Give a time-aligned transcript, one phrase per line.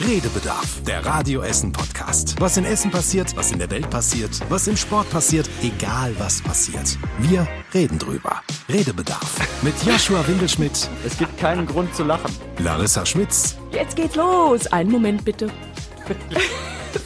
[0.00, 2.34] Redebedarf, der Radio Essen Podcast.
[2.40, 6.40] Was in Essen passiert, was in der Welt passiert, was im Sport passiert, egal was
[6.40, 6.96] passiert.
[7.18, 8.42] Wir reden drüber.
[8.68, 12.30] Redebedarf mit Joshua Windelschmidt, Es gibt keinen Grund zu lachen.
[12.58, 14.66] Larissa Schmitz Jetzt geht's los.
[14.68, 15.50] Einen Moment bitte.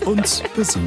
[0.05, 0.81] und Besuch.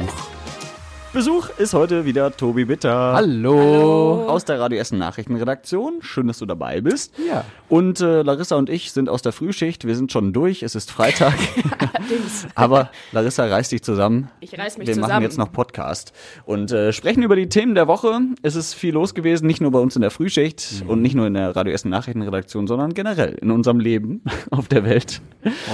[1.14, 3.14] Besuch ist heute wieder Tobi Bitter.
[3.14, 4.26] Hallo.
[4.28, 5.94] Aus der Radio Essen Nachrichtenredaktion.
[6.00, 7.14] Schön, dass du dabei bist.
[7.26, 7.44] Ja.
[7.70, 9.86] Und äh, Larissa und ich sind aus der Frühschicht.
[9.86, 10.62] Wir sind schon durch.
[10.62, 11.32] Es ist Freitag.
[12.54, 14.30] Aber Larissa reißt dich zusammen.
[14.40, 15.22] Ich reiß mich Wir machen zusammen.
[15.24, 16.12] jetzt noch Podcast
[16.44, 18.20] und äh, sprechen über die Themen der Woche.
[18.42, 20.90] Es ist viel los gewesen, nicht nur bei uns in der Frühschicht Mhm.
[20.90, 24.84] und nicht nur in der Radio Essen Nachrichtenredaktion, sondern generell in unserem Leben auf der
[24.84, 25.22] Welt.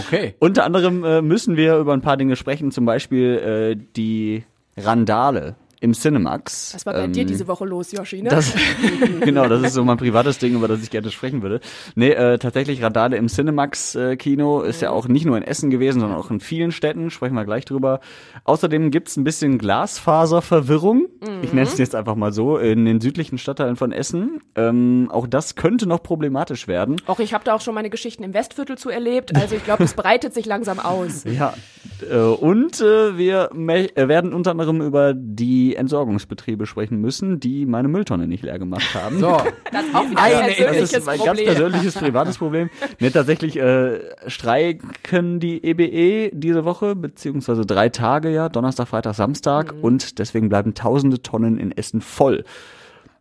[0.07, 0.37] Okay.
[0.39, 4.45] Unter anderem äh, müssen wir über ein paar Dinge sprechen, zum Beispiel äh, die
[4.77, 6.73] Randale im Cinemax.
[6.75, 8.31] Was war bei Ähm, dir diese Woche los, Yoshi, ne?
[8.31, 8.55] Das,
[9.21, 11.61] genau, das ist so mein privates Ding, über das ich gerne sprechen würde.
[11.95, 16.19] Nee, äh, tatsächlich Randale im Cinemax-Kino ist ja auch nicht nur in Essen gewesen, sondern
[16.19, 17.11] auch in vielen Städten.
[17.11, 18.01] Sprechen wir gleich drüber.
[18.45, 21.07] Außerdem gibt's ein bisschen Glasfaserverwirrung.
[21.43, 24.41] Ich nenne es jetzt einfach mal so, in den südlichen Stadtteilen von Essen.
[24.55, 26.97] Ähm, auch das könnte noch problematisch werden.
[27.07, 29.37] auch ich habe da auch schon meine Geschichten im Westviertel zu erlebt.
[29.37, 31.25] Also ich glaube, es breitet sich langsam aus.
[31.25, 31.53] Ja,
[31.94, 37.89] äh, und äh, wir äh, werden unter anderem über die Entsorgungsbetriebe sprechen müssen, die meine
[37.89, 39.19] Mülltonne nicht leer gemacht haben.
[39.19, 39.41] So.
[39.73, 42.71] Das ist auch wieder Eine ein Das persönliches ist mein ganz persönliches, privates Problem.
[43.01, 49.75] Ne, tatsächlich äh, streiken die EBE diese Woche, beziehungsweise drei Tage ja, Donnerstag, Freitag, Samstag.
[49.81, 52.45] Und deswegen bleiben tausende Tonnen in Essen voll.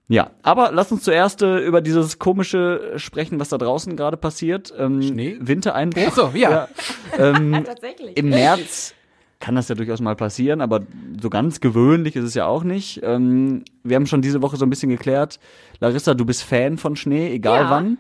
[0.10, 4.74] Ja, aber lass uns zuerst äh, über dieses komische sprechen, was da draußen gerade passiert.
[4.78, 5.38] Ähm, Schnee?
[5.40, 6.04] Wintereinbruch.
[6.08, 6.68] Ach so, ja.
[7.18, 8.18] ähm, Tatsächlich.
[8.18, 8.94] im März
[9.40, 10.82] kann das ja durchaus mal passieren, aber
[11.22, 13.02] so ganz gewöhnlich ist es ja auch nicht.
[13.04, 15.40] Ähm, wir haben schon diese Woche so ein bisschen geklärt.
[15.80, 17.70] Larissa, du bist Fan von Schnee, egal Ja.
[17.70, 17.98] wann.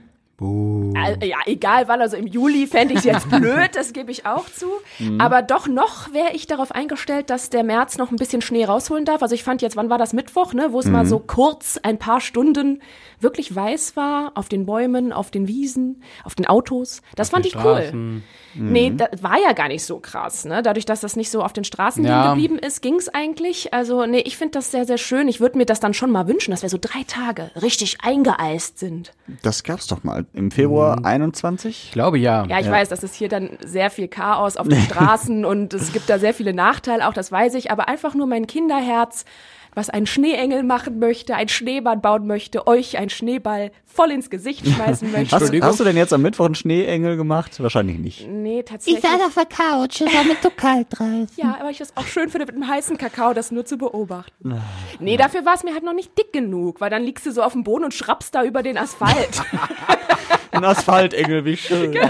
[0.95, 4.25] Also, ja, egal wann, also im Juli fände ich es jetzt blöd, das gebe ich
[4.25, 4.67] auch zu.
[4.99, 5.19] Mhm.
[5.21, 9.05] Aber doch noch wäre ich darauf eingestellt, dass der März noch ein bisschen Schnee rausholen
[9.05, 9.21] darf.
[9.21, 10.91] Also ich fand jetzt, wann war das Mittwoch, ne, wo es Mhm.
[10.91, 12.81] mal so kurz ein paar Stunden
[13.19, 17.01] wirklich weiß war, auf den Bäumen, auf den Wiesen, auf den Autos.
[17.15, 17.61] Das fand ich cool.
[17.61, 18.23] Straßen.
[18.55, 20.61] Nee, das war ja gar nicht so krass, ne?
[20.61, 22.29] Dadurch, dass das nicht so auf den Straßen Ja.
[22.33, 23.73] geblieben ist, ging's eigentlich.
[23.73, 25.27] Also, nee, ich finde das sehr, sehr schön.
[25.27, 28.77] Ich würde mir das dann schon mal wünschen, dass wir so drei Tage richtig eingeeist
[28.77, 29.11] sind.
[29.41, 31.05] Das gab's doch mal im Februar Mhm.
[31.05, 31.85] 21.
[31.87, 32.45] Ich glaube ja.
[32.47, 35.93] Ja, ich weiß, das ist hier dann sehr viel Chaos auf den Straßen und es
[35.93, 39.25] gibt da sehr viele Nachteile, auch das weiß ich, aber einfach nur mein Kinderherz,
[39.75, 44.67] was einen Schneeengel machen möchte, ein Schneeball bauen möchte, euch ein Schneeball voll ins Gesicht
[44.67, 45.35] schmeißen möchte.
[45.35, 47.61] Hast, hast du denn jetzt am Mittwoch einen Schneeengel gemacht?
[47.61, 48.27] Wahrscheinlich nicht.
[48.27, 49.03] Nee, tatsächlich.
[49.03, 51.29] Ich saß auf der Couch, es war mir zu kalt draußen.
[51.37, 54.61] Ja, aber ich das auch schön finde, mit einem heißen Kakao das nur zu beobachten.
[54.99, 57.41] Nee, dafür war es mir halt noch nicht dick genug, weil dann liegst du so
[57.41, 59.41] auf dem Boden und schrappst da über den Asphalt.
[60.53, 61.91] Ein Asphaltengel, wie schön.
[61.91, 62.09] genau.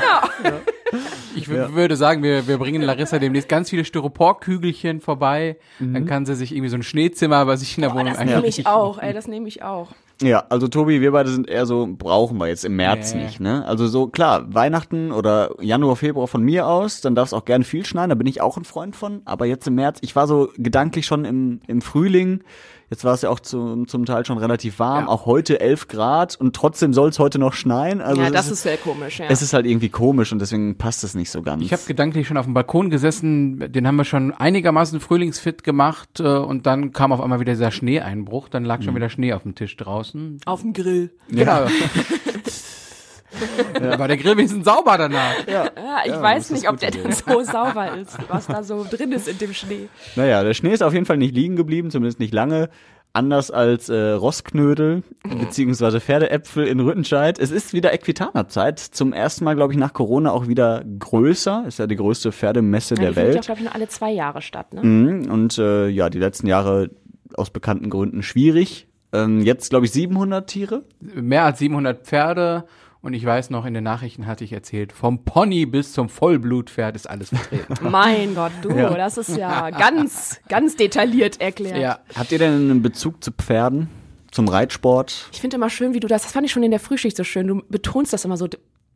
[1.35, 5.57] Ich w- würde sagen, wir, wir bringen Larissa demnächst ganz viele Styroporkügelchen vorbei.
[5.79, 8.23] Dann kann sie sich irgendwie so ein Schneezimmer bei sich in der Oh, Wohnung das
[8.23, 9.89] nehme ich auch, ey, das nehme ich auch.
[10.21, 13.23] Ja, also Tobi, wir beide sind eher so, brauchen wir jetzt im März Nee.
[13.23, 13.65] nicht, ne?
[13.65, 17.63] Also so, klar, Weihnachten oder Januar, Februar von mir aus, dann darf es auch gerne
[17.65, 19.21] viel schneien, da bin ich auch ein Freund von.
[19.25, 22.43] Aber jetzt im März, ich war so gedanklich schon im, im Frühling,
[22.93, 25.09] jetzt war es ja auch zu, zum Teil schon relativ warm, Ja.
[25.09, 28.01] auch heute 11 Grad und trotzdem soll es heute noch schneien.
[28.01, 29.25] Also ja, das ist sehr komisch, ja.
[29.29, 31.63] Es ist halt irgendwie komisch und deswegen passt es nicht so ganz.
[31.63, 36.19] Ich habe gedanklich schon auf dem Balkon gesessen, den haben wir schon einigermaßen frühlingsfit gemacht
[36.19, 38.83] äh, und dann kam auf einmal wieder dieser Schneeeinbruch, dann lag Mhm.
[38.83, 40.37] schon wieder Schnee auf dem Tisch draußen.
[40.45, 41.09] auf dem Grill.
[41.29, 41.65] Genau.
[43.97, 45.33] War der Grill wenigstens sauber danach.
[45.47, 45.65] Ja,
[46.05, 49.27] ich das weiß nicht, ob der dann so sauber ist, was da so drin ist
[49.27, 49.87] in dem Schnee.
[50.15, 52.69] Naja, der Schnee ist auf jeden Fall nicht liegen geblieben, zumindest nicht lange.
[53.15, 57.37] Anders als äh, Rossknödel beziehungsweise Pferdeäpfel in Rüttenscheid.
[57.37, 58.79] Es ist wieder Equitanerzeit.
[58.79, 61.65] Zum ersten Mal, glaube ich, nach Corona auch wieder größer.
[61.67, 63.45] Ist ja die größte Pferdemesse Ja, der die findet ja, Welt.
[63.45, 64.81] glaube ich, nur alle zwei Jahre statt, ne?
[64.81, 65.29] Mhm.
[65.31, 66.89] Und äh, ja, die letzten Jahre
[67.35, 68.87] aus bekannten Gründen schwierig.
[69.11, 70.83] Ähm, jetzt, glaube ich, 700 Tiere.
[70.99, 72.63] Mehr als 700 Pferde
[73.03, 76.95] und ich weiß noch, in den Nachrichten hatte ich erzählt, vom Pony bis zum Vollblutpferd
[76.95, 77.75] ist alles vertreten.
[77.89, 78.89] Mein Gott, du, Ja.
[78.95, 81.77] das ist ja ganz, ganz detailliert erklärt.
[81.77, 81.99] ja.
[82.15, 83.89] Habt ihr denn einen Bezug zu Pferden?
[84.31, 85.29] Zum Reitsport?
[85.31, 87.23] Ich finde immer schön, wie du das, das fand ich schon in der Frühschicht so
[87.23, 88.47] schön, du betonst das immer so,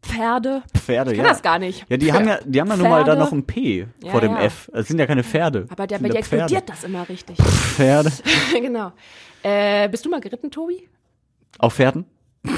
[0.01, 0.63] Pferde.
[0.75, 1.31] Pferde, Ich kann ja.
[1.31, 1.85] das gar nicht.
[1.89, 3.19] Ja, die haben ja, die haben ja nun mal da Pferde.
[3.21, 4.41] noch ein P Ja, vor dem ja.
[4.43, 4.69] F.
[4.73, 5.65] Es sind ja keine Pferde.
[5.69, 6.43] Aber der, bei dir Pferde.
[6.45, 7.37] explodiert das immer richtig.
[7.37, 8.11] Pferde.
[8.61, 8.93] genau.
[9.43, 10.87] Äh, bist du mal geritten, Tobi?
[11.59, 12.05] Auf Pferden?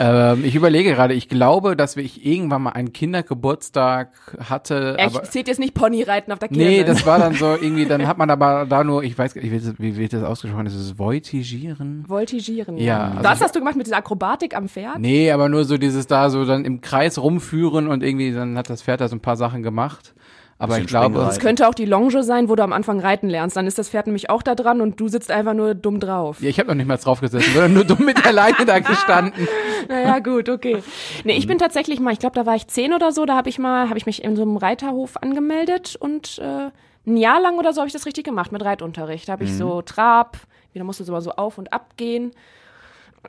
[0.00, 4.94] Ähm, ich überlege gerade, ich glaube, dass ich irgendwann mal einen Kindergeburtstag hatte.
[4.96, 5.16] Echt?
[5.16, 6.62] aber Zählt jetzt nicht Ponyreiten auf der Kirche?
[6.64, 9.42] Nee, das war dann so irgendwie, dann hat man aber da nur, ich weiß gar
[9.42, 10.66] nicht, wie wird das- ausgesprochen?
[10.66, 12.04] Ist es Voltigieren?
[12.06, 12.76] Voltigieren.
[12.78, 15.00] Ja, also das so- hast du gemacht mit dieser Akrobatik am Pferd?
[15.00, 18.70] Nee, aber nur so dieses da so dann im Kreis rumführen und irgendwie dann hat
[18.70, 20.14] das Pferd da so ein paar Sachen gemacht.
[20.60, 21.18] Aber ich glaube.
[21.20, 23.56] Das könnte auch die Longe sein, wo du am Anfang reiten lernst.
[23.56, 26.40] Dann ist das Pferd nämlich auch da dran und du sitzt einfach nur dumm drauf.
[26.40, 28.78] ja, ich habe noch nicht mal drauf gesessen, sondern nur dumm mit der Leine da
[28.80, 29.46] gestanden.
[29.88, 30.82] Naja, gut, okay.
[31.24, 33.48] Nee, ich bin tatsächlich mal, ich glaube, da war ich zehn oder so, da habe
[33.48, 36.70] ich mal, habe ich mich in so einem Reiterhof angemeldet und äh,
[37.06, 39.28] ein Jahr lang oder so habe ich das richtig gemacht mit Reitunterricht.
[39.28, 40.36] Da habe ich so Trab,
[40.74, 42.32] wieder musste so mal so auf und ab gehen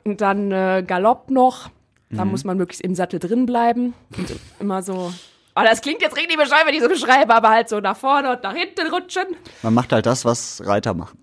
[0.04, 1.70] und dann äh, Galopp noch.
[2.10, 4.26] Da muss man möglichst im Sattel drin bleiben und
[4.60, 5.12] immer so.
[5.60, 8.32] Oh, das klingt jetzt richtig bescheuert, wenn ich so beschreibe, aber halt so nach vorne
[8.32, 9.26] und nach hinten rutschen.
[9.62, 11.18] Man macht halt das, was Reiter machen.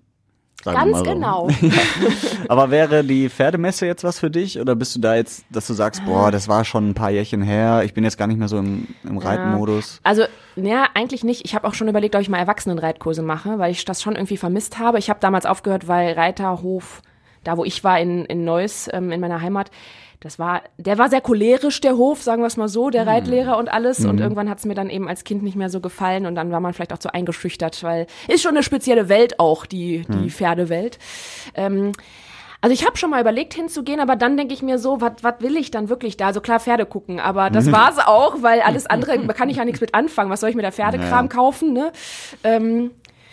[0.64, 1.04] Ganz so.
[1.04, 1.48] genau.
[2.48, 4.60] Aber wäre die Pferdemesse jetzt was für dich?
[4.60, 7.42] Oder bist du da jetzt, dass du sagst, boah, das war schon ein paar Jährchen
[7.42, 10.00] her, ich bin jetzt gar nicht mehr so im, im Reitmodus?
[10.02, 10.24] Also,
[10.56, 11.44] ja, eigentlich nicht.
[11.44, 14.36] Ich habe auch schon überlegt, ob ich mal Erwachsenenreitkurse mache, weil ich das schon irgendwie
[14.36, 14.98] vermisst habe.
[14.98, 17.02] Ich habe damals aufgehört, weil Reiterhof,
[17.44, 19.70] da wo ich war in, in Neuss, ähm, in meiner Heimat,
[20.20, 23.56] das war, der war sehr cholerisch, der Hof, sagen wir es mal so, der Reitlehrer
[23.56, 24.04] und alles.
[24.04, 26.50] Und irgendwann hat es mir dann eben als Kind nicht mehr so gefallen und dann
[26.50, 30.30] war man vielleicht auch so eingeschüchtert, weil ist schon eine spezielle Welt auch, die, die
[30.30, 30.98] Pferdewelt.
[31.54, 31.92] Ähm,
[32.60, 35.56] also ich habe schon mal überlegt hinzugehen, aber dann denke ich mir so, was will
[35.56, 36.26] ich dann wirklich da?
[36.26, 39.64] Also klar, Pferde gucken, aber das war's auch, weil alles andere, da kann ich ja
[39.64, 40.30] nichts mit anfangen.
[40.30, 41.32] Was soll ich mit der Pferdekram Ja.
[41.32, 41.92] kaufen, ne?
[42.42, 42.90] Ähm,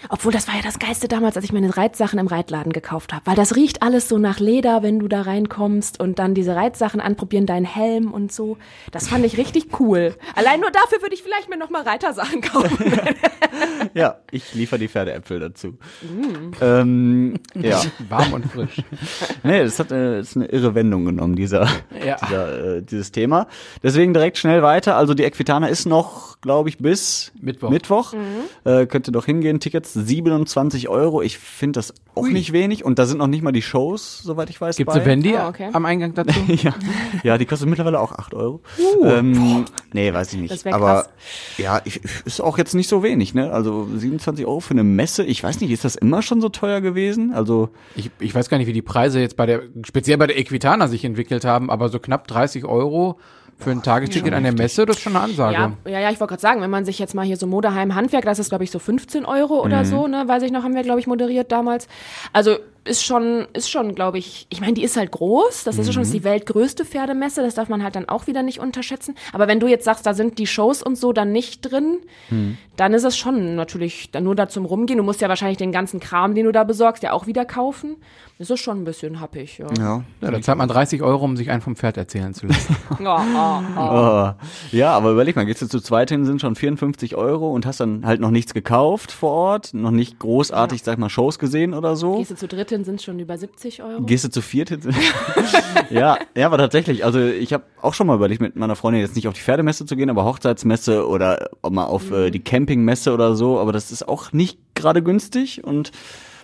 [0.09, 3.25] obwohl, das war ja das Geilste damals, als ich meine Reitsachen im Reitladen gekauft habe.
[3.25, 7.01] Weil das riecht alles so nach Leder, wenn du da reinkommst und dann diese Reitsachen
[7.01, 8.57] anprobieren, deinen Helm und so.
[8.92, 10.15] Das fand ich richtig cool.
[10.36, 12.77] Allein nur dafür würde ich vielleicht mir nochmal Reitersachen kaufen.
[13.94, 15.77] Ja, ich liefere die Pferdeäpfel dazu.
[16.62, 18.81] Ähm, ja, Warm und frisch.
[19.44, 21.68] nee, das hat äh, das ist eine irre Wendung genommen, dieser,
[22.06, 22.18] Ja.
[22.21, 23.48] dieser, äh, dieses Thema.
[23.83, 24.98] Deswegen direkt schnell weiter.
[24.98, 27.69] Also die Equitana ist noch, glaube ich, bis Mittwoch.
[27.69, 28.13] Mittwoch.
[28.65, 29.59] Äh, könnt ihr doch hingehen.
[29.59, 31.22] Tickets 27 Euro.
[31.22, 32.86] Ich finde das auch nicht wenig.
[32.86, 34.78] Und da sind noch nicht mal die Shows, soweit ich weiß.
[34.78, 35.00] Gibt's bei.
[35.02, 35.70] eine Wendy Oh, okay.
[35.74, 36.40] am Eingang dazu?
[36.48, 36.74] ja.
[37.24, 38.62] ja, die kostet mittlerweile auch 8 Euro.
[39.04, 40.68] ähm, nee, weiß ich nicht.
[40.74, 41.10] Aber krass.
[41.58, 43.52] ja, ich, ist auch jetzt nicht so wenig, ne?
[43.52, 45.24] Also 27 Euro für eine Messe.
[45.26, 47.34] Ich weiß nicht, ist das immer schon so teuer gewesen?
[47.34, 50.38] Also Ich, ich weiß gar nicht, wie die Preise jetzt bei der, speziell bei der
[50.40, 53.20] Equitana sich entwickelt haben, aber so knapp 30 Euro
[53.57, 55.54] für ein Tagesticket an der Messe, das ist schon eine Ansage.
[55.54, 57.96] Ja, ja, ja, ich wollte gerade sagen, wenn man sich jetzt mal hier so Modeheim
[57.96, 59.86] Handwerk, das ist glaube ich so 15 Euro oder Mhm.
[59.86, 61.88] so, ne, weiß ich noch, haben wir glaube ich moderiert damals.
[62.34, 65.88] Also ist schon, ist schon, glaube ich, ich meine, die ist halt groß, das ist
[65.88, 66.12] ja schon Mhm.
[66.12, 69.16] die weltgrößte Pferdemesse, das darf man halt dann auch wieder nicht unterschätzen.
[69.34, 71.98] Aber wenn du jetzt sagst, da sind die Shows und so dann nicht drin,
[72.30, 72.58] Mhm.
[72.78, 74.98] dann ist es schon natürlich dann nur da zum Rumgehen.
[74.98, 77.96] Du musst ja wahrscheinlich den ganzen Kram, den du da besorgst, ja auch wieder kaufen.
[78.38, 79.68] Das ist schon ein bisschen happig, ja.
[79.80, 80.04] ja.
[80.22, 82.76] Ja, da zahlt man 30 Euro, um sich einen vom Pferd erzählen zu lassen.
[83.00, 84.36] Ja, ah, ah.
[84.36, 84.76] Oh.
[84.76, 87.80] Ja, aber überleg mal, gehst du zu zweit hin, sind schon 54 Euro und hast
[87.80, 91.96] dann halt noch nichts gekauft vor Ort, noch nicht großartig, sag mal, Shows gesehen oder
[91.96, 92.18] so.
[92.18, 94.04] Gehst du zu dritt hin, sind schon über 70 Euro.
[94.04, 94.81] Gehst du zu viert hin?
[95.89, 97.04] ja, ja, aber tatsächlich.
[97.06, 99.86] Also ich habe auch schon mal überlegt, mit meiner Freundin jetzt nicht auf die Pferdemesse
[99.86, 103.60] zu gehen, aber Hochzeitsmesse oder mal auf äh, die Campingmesse oder so.
[103.60, 105.92] Aber das ist auch nicht gerade günstig und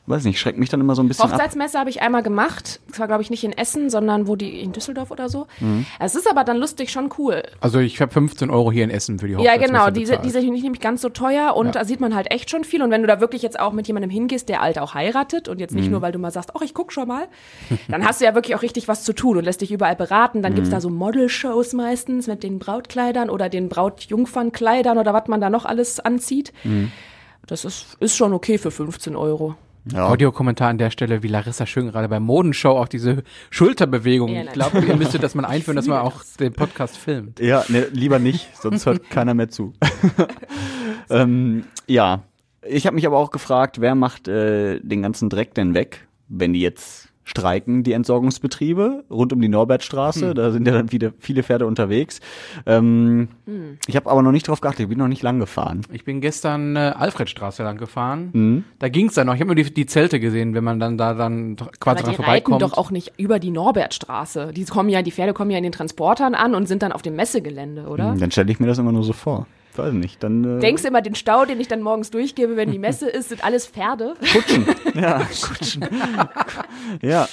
[0.07, 1.33] weiß nicht, schreckt mich dann immer so ein bisschen ab.
[1.33, 2.81] Hochzeitsmesse habe ich einmal gemacht.
[2.89, 5.48] Das war, glaube ich, nicht in Essen, sondern wo die in Düsseldorf oder so.
[5.59, 5.86] Mhm.
[6.00, 7.44] Es ist aber dann lustig schon cool.
[7.62, 9.89] Also ich habe 15 Euro hier in Essen für die Ja, Hochzeitsmesse genau.
[9.92, 10.25] Diese, bezahlt.
[10.25, 11.71] die sind nicht nämlich ganz so teuer und Ja.
[11.74, 12.81] da sieht man halt echt schon viel.
[12.81, 15.59] Und wenn du da wirklich jetzt auch mit jemandem hingehst, der alt auch heiratet und
[15.59, 15.92] jetzt nicht Mhm.
[15.92, 17.27] nur, weil du mal sagst, ach, ich guck schon mal,
[17.88, 20.42] dann hast du ja wirklich auch richtig was zu tun und lässt dich überall beraten.
[20.42, 20.74] Dann gibt's Mhm.
[20.74, 25.65] da so Model-Shows meistens mit den Brautkleidern oder den Brautjungfernkleidern oder was man da noch
[25.65, 26.52] alles anzieht.
[26.64, 26.92] Mhm.
[27.47, 29.56] Das ist, ist schon okay für 15 Euro.
[29.92, 30.07] Ja.
[30.07, 34.30] Audiokommentar an der Stelle, wie Larissa schön gerade bei Modenshow auch diese Schulterbewegung.
[34.30, 37.40] Ja, ich glaube, ihr müsstet das mal einführen, dass man auch den Podcast filmt.
[37.40, 39.73] Ja, ne, lieber nicht, sonst hört keiner mehr zu.
[41.09, 42.23] ähm, ja,
[42.61, 46.54] ich habe mich aber auch gefragt, wer macht äh, den ganzen Dreck denn weg, wenn
[46.54, 50.33] die jetzt streiken, die Entsorgungsbetriebe rund um die Norbertstraße.
[50.33, 52.19] Da sind ja dann wieder viele Pferde unterwegs.
[52.66, 53.28] Ähm,
[53.87, 55.81] Ich habe aber noch nicht drauf geachtet, ich bin noch nicht lang gefahren.
[55.92, 58.30] Ich bin gestern äh, Alfredstraße lang gefahren.
[58.33, 58.63] Mhm.
[58.80, 59.35] Da ging's dann noch.
[59.35, 62.04] Ich habe nur die, die Zelte gesehen, wenn man dann da dann quasi Aber dran
[62.04, 62.16] die reiten
[62.51, 62.61] vorbeikommt.
[62.61, 64.51] doch auch nicht über die Norbertstraße.
[64.54, 67.01] Die kommen ja, die Pferde kommen ja in den Transportern an und sind dann auf
[67.01, 68.16] dem Messegelände, oder?
[68.18, 69.47] Dann stelle ich mir das immer nur so vor.
[69.75, 72.71] Weiß nicht, dann äh, Denkst du immer, den Stau, den ich dann morgens durchgebe, wenn
[72.71, 74.16] die Messe ist, sind alles Pferde?
[74.94, 75.85] Ja, Kutschen.
[77.01, 77.28] ja,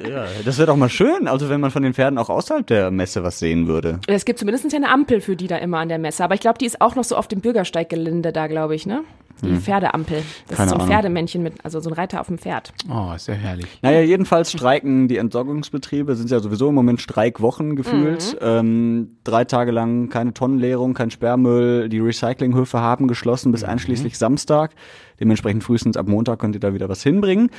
[0.00, 2.90] ja, das wäre doch mal schön, also wenn man von den Pferden auch außerhalb der
[2.90, 4.00] Messe was sehen würde.
[4.06, 6.24] Es gibt zumindest ja eine Ampel für die da immer an der Messe.
[6.24, 9.02] Aber ich glaube, die ist auch noch so auf dem Bürgersteiggelände da, glaube ich, ne?
[9.42, 10.22] Die Pferdeampel.
[10.48, 10.86] Das Keine ist so ein Ahnung.
[10.92, 12.72] Pferdemännchen mit, also so ein Reiter auf dem Pferd.
[12.88, 13.66] Oh, ist ja herrlich.
[13.82, 18.36] Naja, jedenfalls streiken die Entsorgungsbetriebe, sind ja sowieso im Moment Streikwochen gefühlt.
[18.40, 21.88] Ähm, drei Tage lang keine Tonnenleerung, kein Sperrmüll.
[21.88, 24.72] Die Recyclinghöfe haben geschlossen bis einschließlich Samstag.
[25.20, 27.50] Dementsprechend frühestens ab Montag könnt ihr da wieder was hinbringen.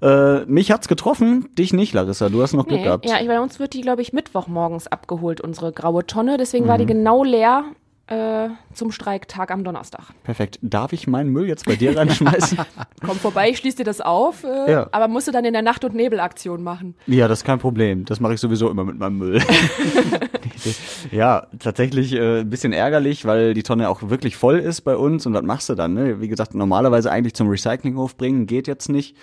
[0.00, 2.28] Äh, mich hat's getroffen, dich nicht, Larissa.
[2.28, 3.06] Du hast noch Glück Nee, gehabt.
[3.08, 6.36] ja, bei uns wird die, glaube ich, Mittwochmorgens abgeholt, unsere graue Tonne.
[6.36, 7.64] Deswegen war die genau leer
[8.12, 10.04] äh, zum Streiktag am Donnerstag.
[10.24, 10.58] Perfekt.
[10.62, 12.58] Darf ich meinen Müll jetzt bei dir reinschmeißen?
[13.06, 14.88] Komm vorbei, ich schließe dir das auf, äh, Ja.
[14.92, 16.94] aber musst du dann in der Nacht- und Nebelaktion machen.
[17.06, 18.04] Ja, das ist kein Problem.
[18.04, 19.42] Das mache ich sowieso immer mit meinem Müll.
[21.10, 25.26] ja, tatsächlich äh, ein bisschen ärgerlich, weil die Tonne auch wirklich voll ist bei uns.
[25.26, 25.94] Und was machst du dann?
[25.94, 26.20] Ne?
[26.20, 29.16] Wie gesagt, normalerweise eigentlich zum Recyclinghof bringen, geht jetzt nicht.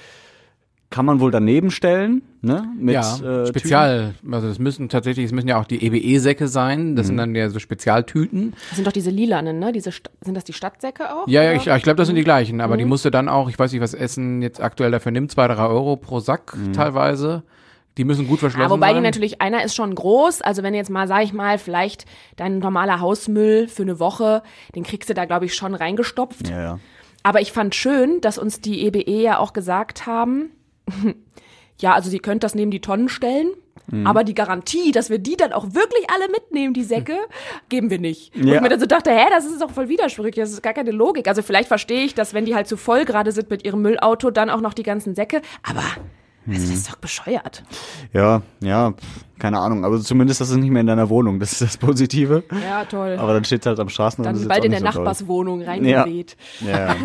[0.91, 2.67] Kann man wohl daneben stellen, ne?
[2.75, 6.95] Mit ja, äh, Spezial, also es müssen tatsächlich, es müssen ja auch die EBE-Säcke sein,
[6.95, 8.53] das sind dann ja so Spezialtüten.
[8.69, 9.71] Das sind doch diese lilanen, ne?
[9.71, 11.27] Diese sind das die Stadtsäcke auch?
[11.27, 13.59] Ja, ja, ich, ich glaube, das sind die gleichen, aber die musste dann auch, ich
[13.59, 17.43] weiß nicht, was Essen jetzt aktuell dafür nimmt, zwei, drei Euro pro Sack teilweise.
[17.97, 18.95] Die müssen gut verschlossen Ja, wobei sein.
[18.95, 22.05] die natürlich, einer ist schon groß, also wenn jetzt mal, sag ich mal, vielleicht
[22.37, 24.41] dein normaler Hausmüll für eine Woche,
[24.73, 26.47] den kriegst du da, glaube ich, schon reingestopft.
[26.49, 26.79] Ja, ja.
[27.23, 30.51] Aber ich fand schön, dass uns die EBE ja auch gesagt haben,
[31.79, 33.49] ja, also sie könnt das neben die Tonnen stellen,
[33.91, 34.05] Mhm.
[34.05, 37.15] aber die Garantie, dass wir die dann auch wirklich alle mitnehmen, die Säcke,
[37.69, 38.35] geben wir nicht.
[38.35, 38.55] Und Ja.
[38.55, 40.91] ich mir dann so dachte, hä, das ist doch voll widersprüchlich, das ist gar keine
[40.91, 41.27] Logik.
[41.27, 44.29] Also vielleicht verstehe ich, dass wenn die halt zu voll gerade sind mit ihrem Müllauto,
[44.29, 45.81] dann auch noch die ganzen Säcke, aber
[46.47, 47.63] also das ist doch bescheuert.
[48.13, 48.93] Ja, ja,
[49.39, 49.85] keine Ahnung.
[49.85, 51.39] Aber zumindest das ist nicht mehr in deiner Wohnung.
[51.39, 52.43] Das ist das Positive.
[52.67, 53.17] Ja, toll.
[53.19, 54.35] Aber dann steht halt am Straßenrand.
[54.35, 54.85] dann ist bald in der so.
[54.85, 56.37] Nachbarswohnung reingeweht.
[56.61, 56.95] Ja.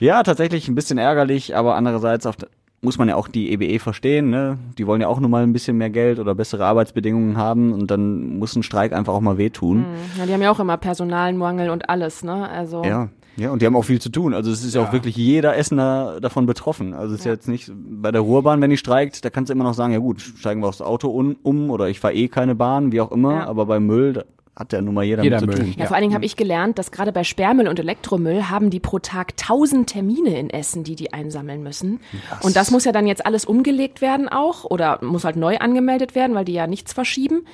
[0.00, 2.36] ja, tatsächlich ein bisschen ärgerlich, aber andererseits auf,
[2.80, 4.30] muss man ja auch die EBE verstehen.
[4.30, 4.58] Ne?
[4.78, 7.90] Die wollen ja auch nur mal ein bisschen mehr Geld oder bessere Arbeitsbedingungen haben und
[7.90, 9.84] dann muss ein Streik einfach auch mal wehtun.
[10.16, 12.48] Ja, die haben ja auch immer Personalmangel und alles, ne?
[12.48, 13.08] Also Ja.
[13.38, 14.34] Ja, und die haben auch viel zu tun.
[14.34, 16.92] Also es ist ja, auch wirklich jeder Essener davon betroffen.
[16.92, 17.32] Also es ist ja.
[17.32, 20.00] jetzt nicht bei der Ruhrbahn, wenn die streikt, da kannst du immer noch sagen, ja
[20.00, 23.12] gut, steigen wir aufs Auto un, um oder ich fahre eh keine Bahn, wie auch
[23.12, 23.34] immer.
[23.34, 23.46] Ja.
[23.46, 24.24] Aber beim Müll,
[24.58, 25.72] hat ja nun mal jeder, Jeder mit zu Müll.
[25.72, 25.80] tun.
[25.80, 28.80] Ja, vor allen Dingen habe ich gelernt, dass gerade bei Sperrmüll und Elektromüll haben die
[28.80, 32.00] pro Tag tausend Termine in Essen, die die einsammeln müssen.
[32.42, 36.16] Und das muss ja dann jetzt alles umgelegt werden auch oder muss halt neu angemeldet
[36.16, 37.46] werden, weil die ja nichts verschieben.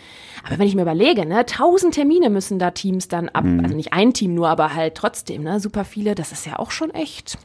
[0.46, 3.92] Aber wenn ich mir überlege, ne, tausend Termine müssen da Teams dann ab, also nicht
[3.92, 7.36] ein Team nur, aber halt trotzdem, ne, super viele, das ist ja auch schon echt.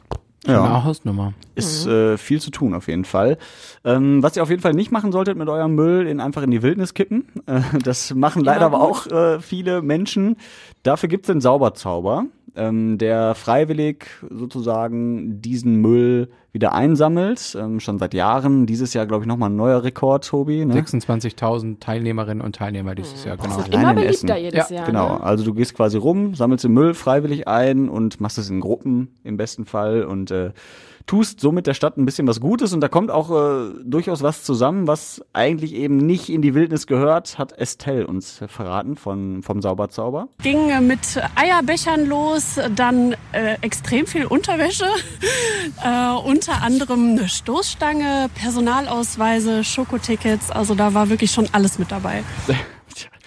[0.46, 0.52] Ja.
[0.52, 0.84] Ja.
[0.84, 1.34] Hausnummer.
[1.54, 3.36] Ist äh, viel zu tun auf jeden Fall.
[3.84, 6.50] Ähm, was ihr auf jeden Fall nicht machen solltet mit eurem Müll, in einfach in
[6.50, 7.26] die Wildnis kippen.
[7.46, 10.36] Äh, das machen leider aber auch äh, viele Menschen.
[10.82, 12.24] Dafür gibt's den Sauberzauber,
[12.56, 17.56] ähm, der freiwillig sozusagen diesen Müll wieder einsammelt.
[17.58, 18.66] Ähm, schon seit Jahren.
[18.66, 20.64] Dieses Jahr, glaube ich, nochmal ein neuer Rekord, Tobi.
[20.64, 20.74] Ne?
[20.80, 23.56] 26.000 Teilnehmerinnen und Teilnehmer dieses Jahr, genau.
[23.56, 24.42] Das Allein immer beliebter Essen.
[24.44, 24.86] jedes Ja, Jahr.
[24.86, 25.22] Genau, Ne?
[25.22, 29.08] also du gehst quasi rum, sammelst den Müll freiwillig ein und machst es in Gruppen
[29.22, 30.50] im besten Fall und äh,
[31.06, 34.44] tust somit der Stadt ein bisschen was Gutes und da kommt auch äh, durchaus was
[34.44, 39.62] zusammen, was eigentlich eben nicht in die Wildnis gehört, hat Estelle uns verraten von, vom
[39.62, 40.28] Sauberzauber.
[40.42, 41.00] ging mit
[41.34, 44.86] Eierbechern los, dann äh, extrem viel Unterwäsche,
[45.84, 52.22] äh, unter anderem eine Stoßstange, Personalausweise, Schokotickets, also da war wirklich schon alles mit dabei.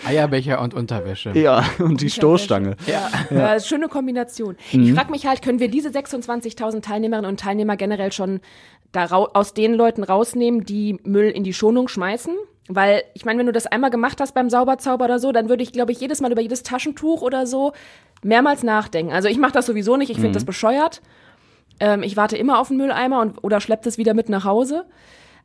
[0.05, 1.31] Eierbecher und Unterwäsche.
[1.37, 2.75] Ja, und die Stoßstange.
[2.87, 3.59] Ja, ja.
[3.59, 4.57] schöne Kombination.
[4.71, 4.83] Mhm.
[4.83, 8.41] Ich frage mich halt, können wir diese 26.000 Teilnehmerinnen und Teilnehmer generell schon
[8.95, 12.33] aus den Leuten rausnehmen, die Müll in die Schonung schmeißen?
[12.69, 15.63] Weil, ich meine, wenn du das einmal gemacht hast beim Sauberzauber oder so, dann würde
[15.63, 17.73] ich, glaube ich, jedes Mal über jedes Taschentuch oder so
[18.23, 19.11] mehrmals nachdenken.
[19.11, 21.01] Also ich mache das sowieso nicht, ich finde das bescheuert.
[21.79, 24.85] Ähm, ich warte immer auf den Mülleimer und, oder schleppt es wieder mit nach Hause.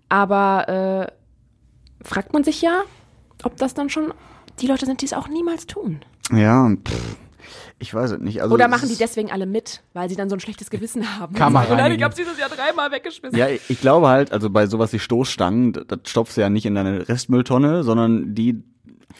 [0.09, 2.83] Aber äh, fragt man sich ja,
[3.43, 4.13] ob das dann schon
[4.61, 6.01] die Leute sind, die es auch niemals tun.
[6.33, 7.17] Ja, pff,
[7.79, 8.43] ich weiß es nicht.
[8.43, 11.35] Also Oder machen die deswegen alle mit, weil sie dann so ein schlechtes Gewissen haben?
[11.35, 12.05] Kammer Und sagen, Nein, ich reinigen.
[12.05, 13.39] hab's dieses Jahr dreimal weggeschmissen.
[13.39, 16.75] Ja, ich glaube halt, also bei sowas wie Stoßstangen, das- stopfst du ja nicht in
[16.75, 18.63] deine Restmülltonne, sondern die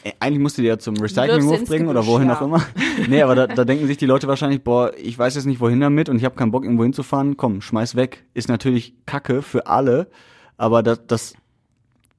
[0.03, 2.37] äh, eigentlich musst du die ja zum Recyclinghof bringen oder wohin ja.
[2.37, 2.61] auch immer.
[3.07, 5.79] Nee, aber da, da denken sich die Leute wahrscheinlich, boah, ich weiß jetzt nicht wohin
[5.79, 7.37] damit und ich habe keinen Bock irgendwo hinzufahren.
[7.37, 8.25] Komm, schmeiß weg.
[8.33, 10.09] Ist natürlich Kacke für alle,
[10.57, 11.33] aber das, das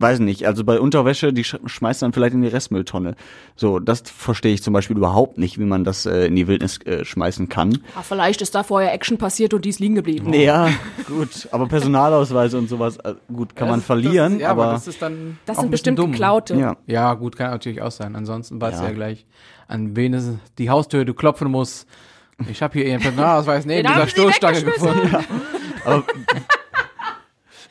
[0.01, 0.47] weiß nicht.
[0.47, 3.15] Also bei Unterwäsche, die sch schmeißt dann vielleicht in die Restmülltonne.
[3.57, 6.79] So, das verstehe ich zum Beispiel überhaupt nicht, wie man das äh, in die Wildnis
[6.87, 7.79] äh, schmeißen kann.
[7.95, 10.33] Ah, vielleicht ist da vorher Action passiert und die ist liegen geblieben.
[10.33, 10.69] Ja,
[11.07, 14.87] gut, aber Personalausweise und sowas, äh, gut, kann man Das- verlieren, das, ja, aber, das
[14.89, 16.13] ist dann Das sind bestimmt dumm.
[16.13, 16.55] geklaute.
[16.57, 16.77] ja.
[16.87, 18.17] Ja, gut, kann natürlich auch sein.
[18.17, 18.81] Ansonsten weißt Ja.
[18.87, 19.27] du ja gleich,
[19.69, 21.87] an wen es die Haustür du klopfen musst.
[22.51, 25.15] Ich habe hier ihren Personalausweis neben dieser Stoßstange gefunden.
[25.85, 26.05] Aber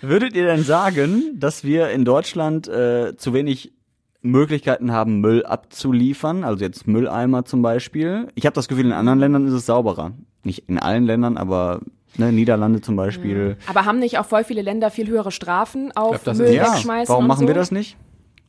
[0.02, 3.74] würdet ihr denn sagen, dass wir in Deutschland äh, zu wenig
[4.22, 6.44] Möglichkeiten haben, Müll abzuliefern?
[6.44, 8.28] Also jetzt Mülleimer zum Beispiel.
[8.36, 10.12] Ich habe das Gefühl, in anderen Ländern ist es sauberer.
[10.44, 11.80] nicht in allen Ländern, aber
[12.18, 13.58] ne, Niederlande zum Beispiel.
[13.68, 16.54] Aber haben nicht auch voll viele Länder viel höhere Strafen auf glaub, das Müll ist-
[16.56, 17.48] Ja, wegschmeißen warum und machen so?
[17.48, 17.98] wir das nicht?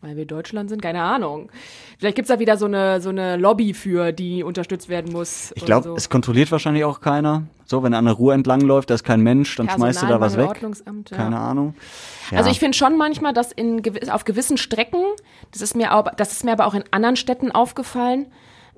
[0.02, 0.80] Weil wir Deutschland sind?
[0.80, 1.50] Keine Ahnung.
[1.98, 5.52] Vielleicht gibt's da wieder so eine, so eine Lobby für, die unterstützt werden muss.
[5.56, 5.94] Ich glaube, so.
[5.94, 7.42] es kontrolliert wahrscheinlich auch keiner.
[7.66, 10.18] So, wenn an der Ruhr entlang läuft, da ist kein Mensch, dann schmeißt du da
[10.18, 10.46] was weg.
[10.46, 11.16] Personalmangelordnungsamt, ja.
[11.18, 11.74] Keine Ahnung.
[12.30, 12.38] Ja.
[12.38, 15.02] Also ich finde schon manchmal, dass in auf gewissen Strecken,
[15.52, 18.26] das ist mir auch, das ist mir aber auch in anderen Städten aufgefallen,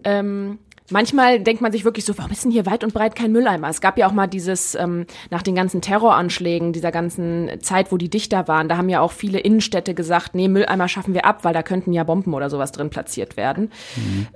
[0.03, 0.59] ähm,
[0.93, 3.69] manchmal denkt man sich wirklich so, warum ist denn hier weit und breit kein Mülleimer?
[3.69, 7.97] Es gab ja auch mal dieses, ähm, nach den ganzen Terroranschlägen, dieser ganzen Zeit, wo
[7.97, 11.45] die Dichter waren, da haben ja auch viele Innenstädte gesagt, nee, Mülleimer schaffen wir ab,
[11.45, 13.71] weil da könnten ja Bomben oder sowas drin platziert werden.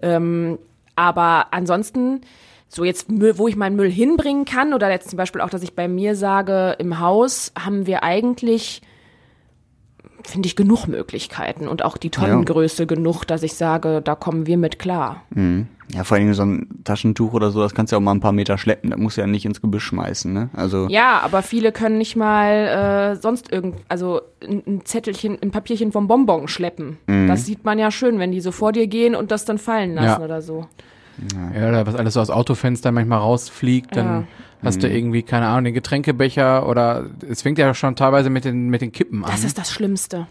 [0.02, 0.58] Ähm,
[0.96, 2.22] aber ansonsten,
[2.68, 5.74] so jetzt wo ich meinen Müll hinbringen kann, oder jetzt zum Beispiel auch, dass ich
[5.74, 8.80] bei mir sage, im Haus haben wir eigentlich
[10.24, 14.56] finde ich genug Möglichkeiten und auch die Tonnengröße genug, dass ich sage, da kommen wir
[14.56, 15.22] mit klar.
[15.94, 18.20] Ja, vor allem so ein Taschentuch oder so, das kannst du ja auch mal ein
[18.20, 18.90] paar Meter schleppen.
[18.90, 20.50] Da musst du ja nicht ins Gebüsch schmeißen, ne?
[20.52, 25.92] Also, Ja, aber viele können nicht mal äh, sonst irgend, also ein, Zettelchen, ein Papierchen
[25.92, 26.98] vom Bonbon schleppen.
[27.28, 29.94] Das sieht man ja schön, wenn die so vor dir gehen und das dann fallen
[29.94, 30.24] lassen Ja.
[30.24, 30.66] oder so.
[31.54, 34.24] Ja, oder was alles so aus Autofenstern manchmal rausfliegt, dann Ja.
[34.62, 38.68] hast du irgendwie, keine Ahnung, den Getränkebecher oder es fängt ja schon teilweise mit den,
[38.68, 39.30] mit den Kippen an.
[39.30, 40.26] Das ist das Schlimmste.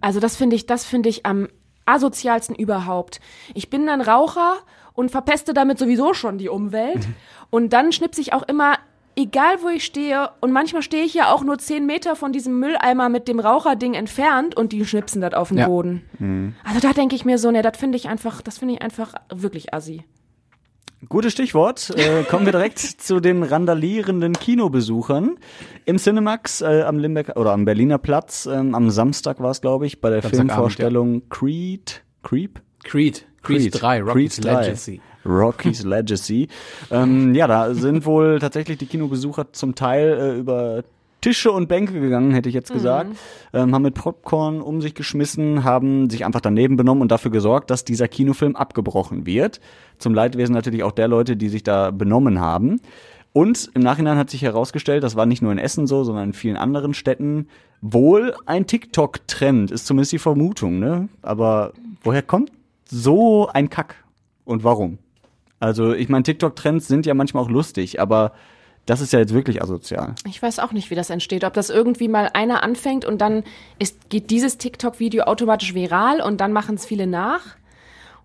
[0.00, 1.48] Also das finde ich, das finde ich am
[1.86, 3.20] asozialsten überhaupt.
[3.54, 4.56] Ich bin dann Raucher
[4.94, 7.06] und verpeste damit sowieso schon die Umwelt.
[7.50, 8.78] Und dann schnipse ich auch immer,
[9.16, 12.58] egal wo ich stehe, und manchmal stehe ich ja auch nur zehn Meter von diesem
[12.58, 15.66] Mülleimer mit dem Raucherding entfernt und die schnipsen das auf den Ja.
[15.68, 16.54] Boden.
[16.64, 19.14] Also da denke ich mir so, ne, das finde ich einfach, das finde ich einfach
[19.32, 20.04] wirklich assi.
[21.08, 21.90] gutes Stichwort.
[21.96, 25.36] Äh, kommen wir direkt zu den randalierenden Kinobesuchern.
[25.84, 29.86] Im Cinemax äh, am Limbeck oder am Berliner Platz, ähm, am Samstag war es, glaube
[29.86, 32.02] ich, bei der Filmvorstellung Creed.
[32.22, 32.60] Creep?
[32.84, 33.26] Creed.
[33.42, 34.60] Creed 3, Rocky's Creed 3.
[34.62, 35.00] Legacy.
[35.26, 36.48] Rocky's Legacy.
[36.90, 40.84] ähm, ja, da sind wohl tatsächlich die Kinobesucher zum Teil äh, über
[41.24, 43.16] Tische und Bänke gegangen, hätte ich jetzt gesagt,
[43.54, 47.70] ähm, haben mit Popcorn um sich geschmissen, haben sich einfach daneben benommen und dafür gesorgt,
[47.70, 49.58] dass dieser Kinofilm abgebrochen wird.
[49.96, 52.78] Zum Leidwesen natürlich auch der Leute, die sich da benommen haben.
[53.32, 56.32] Und im Nachhinein hat sich herausgestellt, das war nicht nur in Essen so, sondern in
[56.34, 57.48] vielen anderen Städten,
[57.80, 61.08] wohl ein TikTok-Trend, ist zumindest die Vermutung, ne?
[61.22, 62.52] Aber woher kommt
[62.84, 64.04] so ein Kack?
[64.44, 64.98] Und warum?
[65.64, 68.32] Also, ich meine, TikTok-Trends sind ja manchmal auch lustig, aber
[68.84, 70.14] das ist ja jetzt wirklich asozial.
[70.28, 71.42] Ich weiß auch nicht, wie das entsteht.
[71.42, 73.44] Ob das irgendwie mal einer anfängt und dann
[73.78, 77.56] ist, geht dieses TikTok-Video automatisch viral und dann machen es viele nach.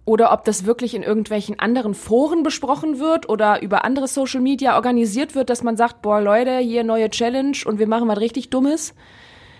[0.03, 4.75] Oder ob das wirklich in irgendwelchen anderen Foren besprochen wird oder über andere Social Media
[4.75, 8.49] organisiert wird, dass man sagt, boah Leute, hier neue Challenge und wir machen was richtig
[8.49, 8.93] Dummes.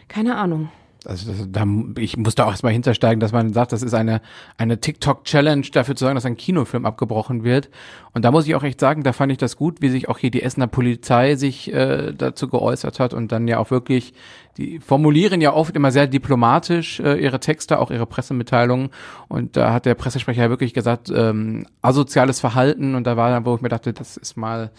[0.10, 0.70] Keine Ahnung.
[1.06, 1.66] Also das, da,
[1.98, 4.22] ich muss da auch erstmal hintersteigen, dass man sagt, das ist eine,
[4.58, 7.70] eine TikTok-Challenge dafür zu sorgen, dass ein Kinofilm abgebrochen wird.
[8.14, 10.18] Und da muss ich auch echt sagen, da fand ich das gut, wie sich auch
[10.18, 14.14] hier die Essener Polizei sich äh, dazu geäußert hat und dann ja auch wirklich,
[14.58, 18.90] die formulieren ja oft immer sehr diplomatisch äh, ihre Texte, auch ihre Pressemitteilungen.
[19.30, 22.96] Und da hat der Pressesprecher ja wirklich gesagt, ähm, asoziales Verhalten.
[22.96, 24.72] Und da war dann, wo ich mir dachte, das ist mal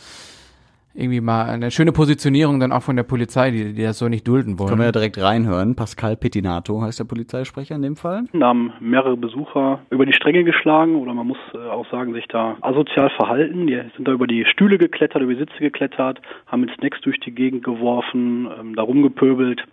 [0.95, 4.27] irgendwie mal eine schöne Positionierung dann auch von der Polizei, die, die das so nicht
[4.27, 4.71] dulden wollen.
[4.71, 5.77] Können wir ja direkt reinhören.
[5.77, 8.25] Pascal Pettinato heißt der Polizeisprecher in dem Fall.
[8.33, 12.27] Da haben mehrere Besucher über die Stränge geschlagen oder man muss äh, auch sagen, sich
[12.29, 13.67] da asozial verhalten.
[13.67, 17.21] Die sind da über die Stühle geklettert, über die Sitze geklettert, haben mit Snacks durch
[17.21, 19.65] die Gegend geworfen, ähm, da rumgepöbelt.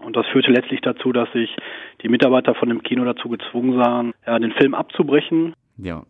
[0.00, 1.54] Und das führte letztlich dazu, dass sich
[2.02, 5.54] die Mitarbeiter von dem Kino dazu gezwungen sahen, ja, den Film abzubrechen.
[5.76, 6.02] Ja.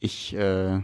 [0.00, 0.80] Ich, äh,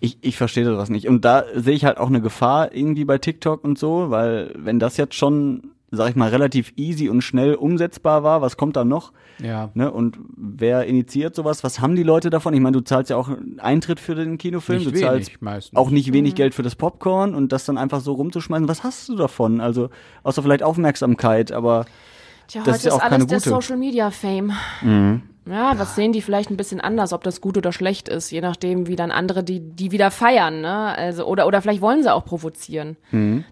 [0.00, 1.08] ich, ich verstehe sowas nicht.
[1.08, 4.78] Und da sehe ich halt auch eine Gefahr irgendwie bei TikTok und so, weil wenn
[4.78, 8.84] das jetzt schon, sag ich mal, relativ easy und schnell umsetzbar war, was kommt da
[8.84, 9.12] noch?
[9.42, 9.70] Ja.
[9.74, 9.90] Ne?
[9.90, 11.62] Und wer initiiert sowas?
[11.62, 12.54] Was haben die Leute davon?
[12.54, 15.76] Ich meine, du zahlst ja auch Eintritt für den Kinofilm, Nicht du zahlst meistens.
[15.78, 18.66] auch nicht wenig Geld für das Popcorn und das dann einfach so rumzuschmeißen.
[18.68, 19.60] Was hast du davon?
[19.60, 19.90] Also,
[20.22, 21.84] außer vielleicht Aufmerksamkeit, aber
[22.48, 23.50] Tja, Das heute ist ja ist auch alles keine der gute.
[23.50, 24.52] Social Media Fame.
[25.48, 28.40] Ja, das sehen die vielleicht ein bisschen anders, ob das gut oder schlecht ist, je
[28.40, 30.96] nachdem, wie dann andere die, die wieder feiern, ne?
[30.96, 32.96] Also, oder, oder vielleicht wollen sie auch provozieren.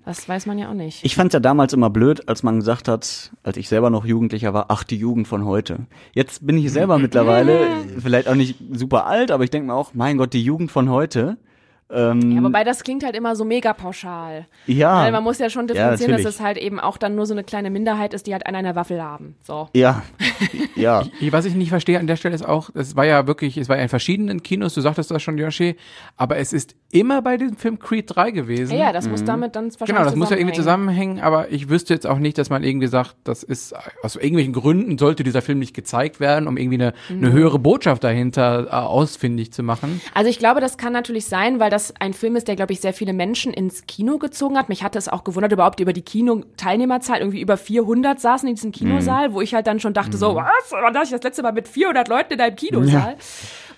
[0.04, 1.04] Das weiß man ja auch nicht.
[1.04, 4.52] Ich fand's ja damals immer blöd, als man gesagt hat, als ich selber noch Jugendlicher
[4.52, 5.87] war, ach, die Jugend von heute.
[6.12, 7.61] Jetzt bin ich selber mittlerweile,
[7.98, 10.90] vielleicht auch nicht super alt, aber ich denke mir auch, mein Gott, die Jugend von
[10.90, 11.37] heute.
[11.90, 14.46] Ähm, ja, wobei das klingt halt immer so mega pauschal.
[14.66, 16.36] ja, Weil man muss ja schon Ja, differenzieren, dass natürlich.
[16.36, 18.64] es halt eben auch dann nur so eine kleine Minderheit ist, die halt einen an
[18.64, 19.36] der Waffel haben.
[19.42, 19.68] So.
[19.74, 20.02] ja,
[20.76, 23.56] ja, Ich- Was ich nicht verstehe an der Stelle ist auch, es war ja wirklich,
[23.58, 25.76] es war ja in verschiedenen Kinos, du sagtest das schon, Yoshi,
[26.16, 28.72] aber es ist immer bei diesem Film Creed 3 gewesen.
[28.72, 31.20] Ja, ja, das muss damit dann wahrscheinlich Genau, das muss ja irgendwie zusammenhängen.
[31.20, 34.96] aber ich wüsste jetzt auch nicht, dass man irgendwie sagt, das ist, aus irgendwelchen Gründen
[34.96, 39.52] sollte dieser Film nicht gezeigt werden, um irgendwie eine, eine höhere Botschaft dahinter äh, ausfindig
[39.52, 40.00] zu machen.
[40.14, 42.80] Also ich glaube, das kann natürlich sein, weil das ein Film ist, der, glaube ich,
[42.80, 44.68] sehr viele Menschen ins Kino gezogen hat.
[44.68, 48.70] Mich hatte es auch gewundert, überhaupt über die Kino-Teilnehmerzahl, irgendwie über 400 saßen in diesem
[48.70, 50.70] Kinosaal, wo ich halt dann schon dachte, so, was?
[50.70, 53.16] Wann war ich das letzte Mal mit 400 Leuten in einem Kinosaal?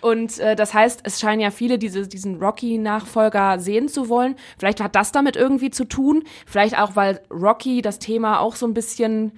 [0.06, 4.36] Und äh, das heißt, es scheinen ja viele diese, diesen Rocky-Nachfolger sehen zu wollen.
[4.56, 6.22] Vielleicht hat das damit irgendwie zu tun.
[6.46, 9.32] Vielleicht auch, weil Rocky das Thema auch so ein bisschen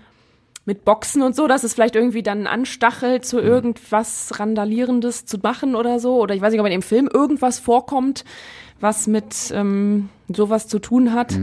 [0.66, 5.74] mit Boxen und so, dass es vielleicht irgendwie dann anstachelt, zu irgendwas Randalierendes zu machen
[5.74, 6.20] oder so.
[6.20, 8.26] Oder ich weiß nicht, ob in dem Film irgendwas vorkommt,
[8.78, 11.34] was mit ähm, sowas zu tun hat.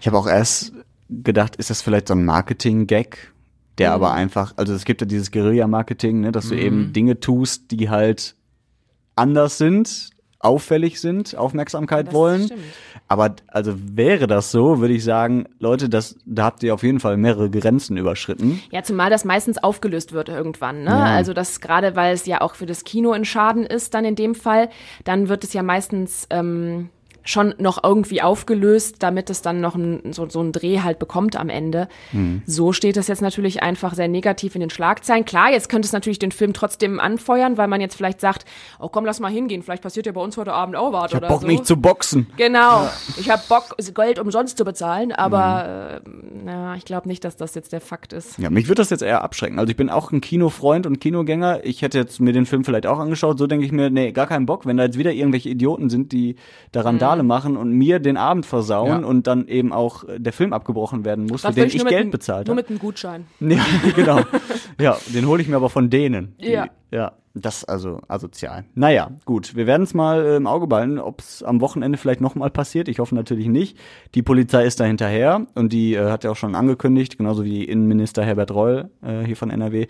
[0.00, 0.72] Ich habe auch erst
[1.08, 3.32] gedacht, ist das vielleicht so ein Marketing-Gag,
[3.78, 3.94] der Mhm.
[3.94, 7.88] aber einfach, also es gibt ja dieses Guerilla-Marketing, ne, dass du eben Dinge tust, die
[7.88, 8.34] halt
[9.16, 12.44] anders sind, auffällig sind, Aufmerksamkeit Das wollen.
[12.46, 12.62] stimmt.
[13.08, 16.98] Aber also wäre das so, würde ich sagen, Leute, das, da habt ihr auf jeden
[16.98, 18.60] Fall mehrere Grenzen überschritten.
[18.70, 20.82] Ja, zumal das meistens aufgelöst wird irgendwann.
[20.84, 20.94] Ne?
[20.94, 24.16] Also das gerade, weil es ja auch für das Kino ein Schaden ist, dann in
[24.16, 24.70] dem Fall,
[25.04, 26.88] dann wird es ja meistens ähm,
[27.24, 31.36] schon noch irgendwie aufgelöst, damit es dann noch ein, so, so einen Dreh halt bekommt
[31.36, 31.88] am Ende.
[32.46, 35.24] So steht es jetzt natürlich einfach sehr negativ in den Schlagzeilen.
[35.24, 38.44] Klar, jetzt könnte es natürlich den Film trotzdem anfeuern, weil man jetzt vielleicht sagt,
[38.78, 41.14] oh komm, lass mal hingehen, vielleicht passiert ja bei uns heute Abend auch was Ich
[41.14, 41.46] hab oder Bock so.
[41.46, 42.26] nicht zu boxen.
[42.36, 42.88] Genau.
[43.18, 46.10] Ich habe Bock, Geld umsonst zu bezahlen, aber äh,
[46.44, 48.38] na, ich glaube nicht, dass das jetzt der Fakt ist.
[48.38, 49.58] Ja, mich würde das jetzt eher abschrecken.
[49.58, 51.64] Also ich bin auch ein Kinofreund und Kinogänger.
[51.64, 53.38] Ich hätte jetzt mir den Film vielleicht auch angeschaut.
[53.38, 56.12] So denke ich mir, nee, gar keinen Bock, wenn da jetzt wieder irgendwelche Idioten sind,
[56.12, 56.36] die
[56.72, 56.80] da
[57.12, 59.06] Randale machen und mir den Abend versauen Ja.
[59.08, 61.92] und dann eben auch äh, der Film abgebrochen werden muss, für den ich nur mit
[61.92, 62.62] Geld bezahlt Nur habe.
[62.62, 63.26] mit einem Gutschein.
[63.40, 64.20] Ja, genau.
[64.80, 66.34] Ja, den hole ich mir aber von denen.
[66.40, 66.66] Die, Ja.
[66.90, 68.64] Ja, das also asozial.
[68.74, 72.20] Naja, gut, wir werden es mal äh, im Auge behalten, ob es am Wochenende vielleicht
[72.20, 72.86] nochmal passiert.
[72.86, 73.78] Ich hoffe natürlich nicht.
[74.14, 77.64] Die Polizei ist da hinterher und die äh, hat ja auch schon angekündigt, genauso wie
[77.64, 79.86] Innenminister Herbert Reul äh, hier von NRW,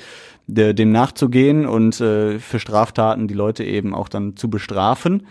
[0.46, 5.26] de, dem nachzugehen und äh, für Straftaten die Leute eben auch dann zu bestrafen.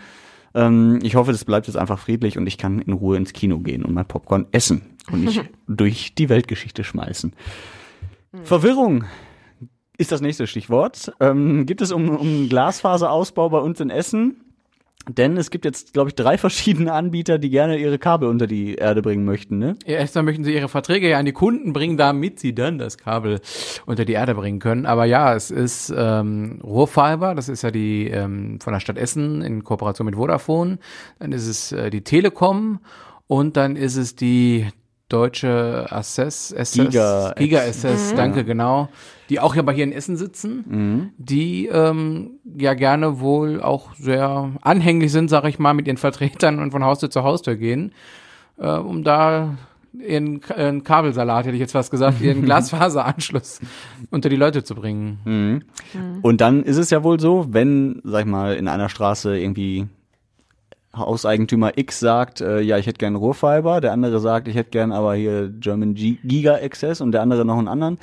[0.54, 3.58] Ähm, ich hoffe, das bleibt jetzt einfach friedlich und ich kann in Ruhe ins Kino
[3.58, 7.32] gehen und mein Popcorn essen und nicht durch die Weltgeschichte schmeißen.
[8.44, 9.04] Verwirrung
[9.98, 11.12] ist das nächste Stichwort.
[11.20, 14.41] Ähm, gibt es um, um Glasfaserausbau bei uns in Essen?
[15.08, 18.76] Denn es gibt jetzt, glaube ich, drei verschiedene Anbieter, die gerne ihre Kabel unter die
[18.76, 19.76] Erde bringen möchten, ne?
[19.84, 22.98] Ja, Erstmal möchten sie ihre Verträge ja an die Kunden bringen, damit sie dann das
[22.98, 23.40] Kabel
[23.86, 24.86] unter die Erde bringen können.
[24.86, 29.42] Aber ja, es ist ähm, Rohrfiber, das ist ja die ähm, von der Stadt Essen
[29.42, 30.78] in Kooperation mit Vodafone.
[31.18, 32.78] Dann ist es äh, die Telekom
[33.26, 34.68] und dann ist es die
[35.12, 38.88] deutsche Assess, Assess Giga- Giga Assess, danke, genau.
[39.28, 45.12] Die auch aber hier in Essen sitzen, die ähm, ja gerne wohl auch sehr anhänglich
[45.12, 47.92] sind, sage ich mal, mit ihren Vertretern und von Haustür zu Haustür gehen
[48.58, 49.56] äh, um da
[49.98, 53.60] ihren K- äh, Kabelsalat, hätte ich jetzt fast gesagt, ihren Glasfaseranschluss
[54.10, 55.64] unter die Leute zu bringen.
[56.22, 59.86] Und dann ist es ja wohl so, wenn, sag ich mal, in einer Straße irgendwie
[60.94, 64.92] Hauseigentümer X sagt, äh, ja, ich hätte gern Rohrfiber, der andere sagt, ich hätte gern
[64.92, 67.98] aber hier German G Giga Access und der andere noch einen anderen,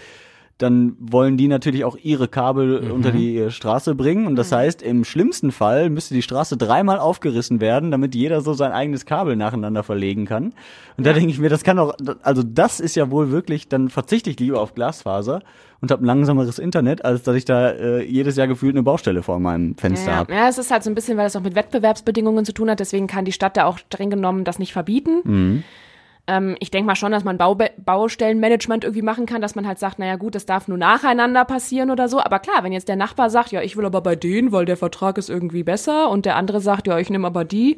[0.60, 4.28] dann wollen die natürlich auch ihre Kabel unter die äh, Straße bringen.
[4.28, 8.54] Und das heißt, im schlimmsten Fall müsste die Straße dreimal aufgerissen werden, damit jeder so
[8.54, 10.54] sein eigenes Kabel nacheinander verlegen kann.
[10.98, 13.90] Und da denke ich mir, das kann doch, also das ist ja wohl wirklich, dann
[13.90, 15.42] verzichte ich lieber auf Glasfaser
[15.80, 19.24] und habe ein langsameres Internet, als dass ich da äh, jedes Jahr gefühlt eine Baustelle
[19.24, 20.34] vor meinem Fenster Ja, habe.
[20.34, 22.82] ja, es ist halt so ein bisschen, weil das auch mit Wettbewerbsbedingungen zu tun hat,
[22.82, 25.22] deswegen kann die Stadt da auch streng genommen das nicht verbieten.
[25.24, 25.64] Mhm.
[26.30, 29.80] Ähm, ich denke mal schon, dass man Baube Baustellenmanagement irgendwie machen kann, dass man halt
[29.80, 32.20] sagt, naja gut, das darf nur nacheinander passieren oder so.
[32.20, 34.78] Aber klar, wenn jetzt der Nachbar sagt, ja, ich will aber bei denen, weil der
[34.78, 37.78] Vertrag ist irgendwie besser und der andere sagt, ja, ich nehme aber die,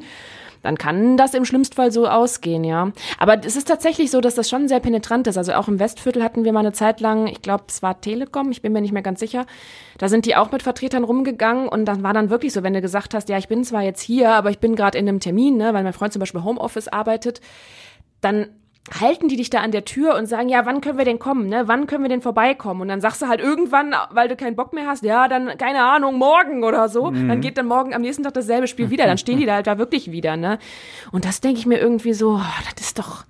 [0.60, 2.92] dann kann das im schlimmsten Fall so ausgehen, ja.
[3.18, 5.36] Aber es ist tatsächlich so, dass das schon sehr penetrant ist.
[5.36, 8.50] Also auch im Westviertel hatten wir mal eine Zeit lang, ich glaube, es war Telekom,
[8.50, 9.46] ich bin mir nicht mehr ganz sicher.
[9.98, 12.80] Da sind die auch mit Vertretern rumgegangen und dann war dann wirklich so, wenn du
[12.80, 15.56] gesagt hast, ja, ich bin zwar jetzt hier, aber ich bin gerade in einem Termin,
[15.56, 17.40] ne, weil mein Freund zum Beispiel Homeoffice arbeitet,
[18.22, 18.46] dann
[19.00, 21.48] halten die dich da an der Tür und sagen, ja, wann können wir denn kommen,
[21.48, 21.68] ne?
[21.68, 22.80] Wann können wir denn vorbeikommen?
[22.80, 25.84] Und dann sagst du halt irgendwann, weil du keinen Bock mehr hast, ja, dann, keine
[25.84, 27.10] Ahnung, morgen oder so.
[27.10, 29.06] Dann geht dann morgen am nächsten Tag dasselbe Spiel wieder.
[29.06, 30.58] Dann stehen die da halt da wirklich wieder, ne?
[31.12, 33.24] Und das denke ich mir irgendwie so, oh, das ist doch,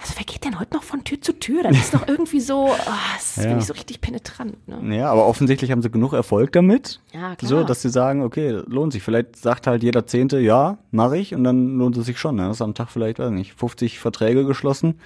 [0.00, 1.62] also wer geht denn heute noch von Tür zu Tür?
[1.68, 2.76] Das ist doch irgendwie so, oh,
[3.16, 3.42] das Ja.
[3.42, 4.96] finde ich so richtig penetrant, ne?
[4.96, 7.00] Ja, aber offensichtlich haben sie genug Erfolg damit.
[7.12, 7.48] Ja, klar.
[7.48, 9.02] So, dass sie sagen, okay, lohnt sich.
[9.02, 12.36] Vielleicht sagt halt jeder Zehnte, ja, mache ich und dann lohnt es sich schon.
[12.36, 12.42] Ne?
[12.48, 15.00] Das ist am Tag vielleicht, weiß nicht, 50 Verträge geschlossen.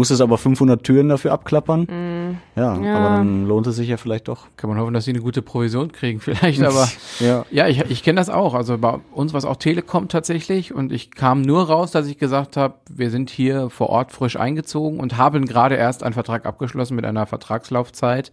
[0.00, 2.38] Muss es aber 500 Türen dafür abklappern.
[2.56, 2.96] Ja, Ja.
[2.96, 4.46] aber dann lohnt es sich ja vielleicht doch.
[4.56, 6.88] Kann man hoffen, dass sie eine gute Provision kriegen vielleicht, aber
[7.20, 7.44] Ja.
[7.50, 8.54] ja, ich, ich kenne das auch.
[8.54, 12.16] Also bei uns war es auch Telekom tatsächlich und ich kam nur raus, dass ich
[12.16, 16.46] gesagt habe, wir sind hier vor Ort frisch eingezogen und haben gerade erst einen Vertrag
[16.46, 18.32] abgeschlossen mit einer Vertragslaufzeit,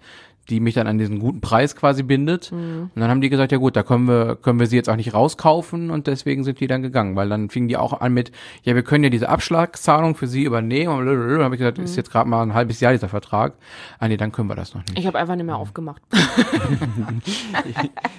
[0.50, 2.52] die mich dann an diesen guten Preis quasi bindet.
[2.52, 4.96] Und dann haben die gesagt, ja gut, da können wir, können wir sie jetzt auch
[4.96, 8.32] nicht rauskaufen und deswegen sind die dann gegangen, weil dann fingen die auch an mit,
[8.64, 10.94] ja, wir können ja diese Abschlagszahlung für sie übernehmen.
[10.94, 13.54] Und dann habe ich gesagt, ist jetzt gerade mal ein halbes Jahr dieser Vertrag.
[14.00, 14.98] Ah nee, dann können wir das noch nicht.
[14.98, 16.02] Ich habe einfach nicht mehr aufgemacht.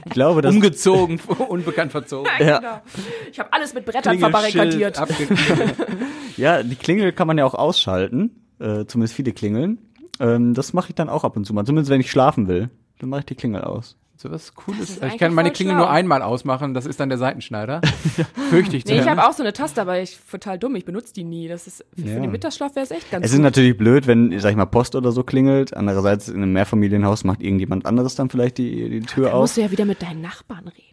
[0.05, 2.31] Ich glaube, das Umgezogen, unbekannt verzogen.
[2.41, 2.59] Ja.
[2.59, 2.81] Genau.
[3.31, 5.01] Ich habe alles mit Brettern verbarrikadiert.
[6.37, 8.31] Ja, die Klingel kann man ja auch ausschalten.
[8.61, 9.79] Äh, zumindest viele Klingeln.
[10.21, 11.65] Ähm, das mache ich dann auch ab und zu mal.
[11.65, 12.71] Zumindest wenn ich schlafen will.
[12.99, 13.97] Dann mache ich die Klingel aus.
[14.17, 14.91] So was Cooles.
[14.91, 15.83] ist Ich kann meine Klingel schlau.
[15.85, 17.81] nur einmal ausmachen, das ist dann der Seitenschneider.
[18.51, 20.75] Fürchte ich Nee, ich habe auch so eine Taste, aber ich total dumm.
[20.75, 21.47] Ich benutze die nie.
[21.47, 22.19] Das ist für Ja.
[22.19, 23.45] den Mittagsschlaf wäre es echt ganz Es ist gut.
[23.45, 25.77] natürlich blöd, wenn, sag ich mal, Post oder so klingelt.
[25.77, 29.43] Andererseits in einem Mehrfamilienhaus macht irgendjemand anderes dann vielleicht die, die Tür Da auf.
[29.43, 30.88] musst du ja wieder mit deinen Nachbarn reden.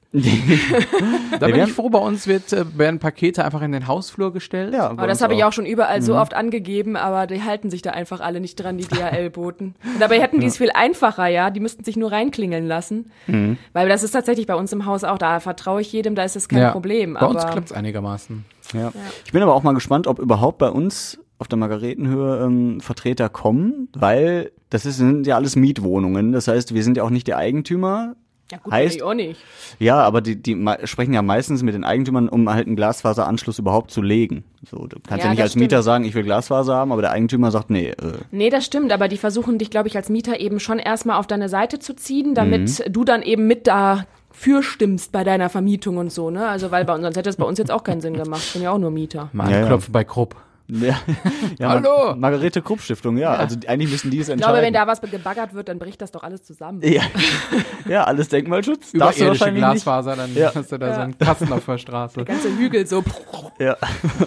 [1.40, 4.74] Da bin ich froh, bei uns wird, äh, werden Pakete einfach in den Hausflur gestellt.
[4.74, 6.04] Ja, Aber das habe ich auch schon überall Mhm.
[6.04, 9.76] so oft angegeben, aber die halten sich da einfach alle nicht dran, die DHL-Boten.
[10.00, 11.50] Dabei hätten die es viel einfacher, ja.
[11.50, 13.12] Die müssten sich nur reinklingeln lassen.
[13.28, 13.58] Mhm.
[13.74, 16.36] Weil das ist tatsächlich bei uns im Haus auch, da vertraue ich jedem, da ist
[16.36, 16.72] es kein Ja.
[16.72, 17.14] Problem.
[17.16, 18.46] Bei aber uns klappt es einigermaßen.
[18.74, 18.92] Ja.
[19.26, 23.28] Ich bin aber auch mal gespannt, ob überhaupt bei uns auf der Margaretenhöhe ähm, Vertreter
[23.30, 26.32] kommen, weil das ist, sind ja alles Mietwohnungen.
[26.32, 28.16] Das heißt, wir sind ja auch nicht die Eigentümer.
[28.52, 29.40] Ja, gut, heißt- ich auch nicht.
[29.80, 33.92] Ja, aber die, die sprechen ja meistens mit den Eigentümern, um halt einen Glasfaseranschluss überhaupt
[33.92, 34.44] zu legen.
[34.70, 35.84] So, du kannst ja, Ja, nicht das als Mieter stimmt.
[35.84, 37.96] sagen, ich will Glasfaser haben, aber der Eigentümer sagt, nee, äh,
[38.32, 41.28] Nee, das stimmt, aber die versuchen dich, glaube ich, als Mieter eben schon erstmal auf
[41.28, 46.12] deine Seite zu ziehen, damit du dann eben mit dafür stimmst bei deiner Vermietung und
[46.12, 46.48] so, ne?
[46.48, 48.44] Also, weil bei uns, sonst hätte es bei uns jetzt auch keinen Sinn gemacht.
[48.46, 49.30] Ich bin ja auch nur Mieter.
[49.34, 49.62] Mal Ja, ja.
[49.64, 50.36] anklopfen bei Krupp.
[50.68, 50.96] Ja,
[51.60, 52.08] ja Hallo!
[52.08, 54.54] Mar Margarete Krupp Stiftung, ja, Also die- eigentlich müssen die es Ich entscheiden.
[54.54, 56.82] glaube, wenn da was gebaggert wird, dann bricht das doch alles zusammen.
[56.84, 57.02] ja.
[57.88, 58.92] ja, alles Denkmalschutz.
[58.92, 60.52] Du Überirdische Glasfaser, dann Ja.
[60.54, 62.16] hast du da so einen Kasten auf der Straße.
[62.16, 62.98] Der ganze Hügel so.
[63.00, 63.16] nicht.
[63.60, 63.78] Ja.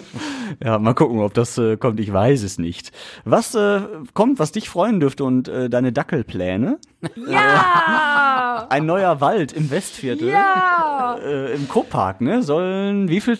[0.63, 1.99] ja, mal gucken, ob das äh, kommt.
[1.99, 2.91] Ich weiß es nicht.
[3.25, 3.81] Was äh,
[4.13, 6.79] kommt, was dich freuen dürfte und äh, deine Dackelpläne?
[7.27, 8.67] Ja!
[8.69, 10.29] Ein neuer Wald im Westviertel.
[10.29, 11.17] Ja!
[11.23, 12.43] Äh, Im Krupppark, ne?
[12.43, 13.37] Sollen wie viel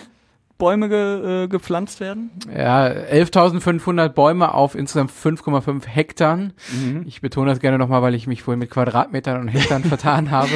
[0.60, 2.30] Bäume ge, äh, gepflanzt werden?
[2.56, 6.50] Ja, 11.500 Bäume auf insgesamt 5,5 Hektar.
[7.06, 10.52] Ich betone das gerne nochmal, weil ich mich vorhin mit Quadratmetern und Hektar vertan habe.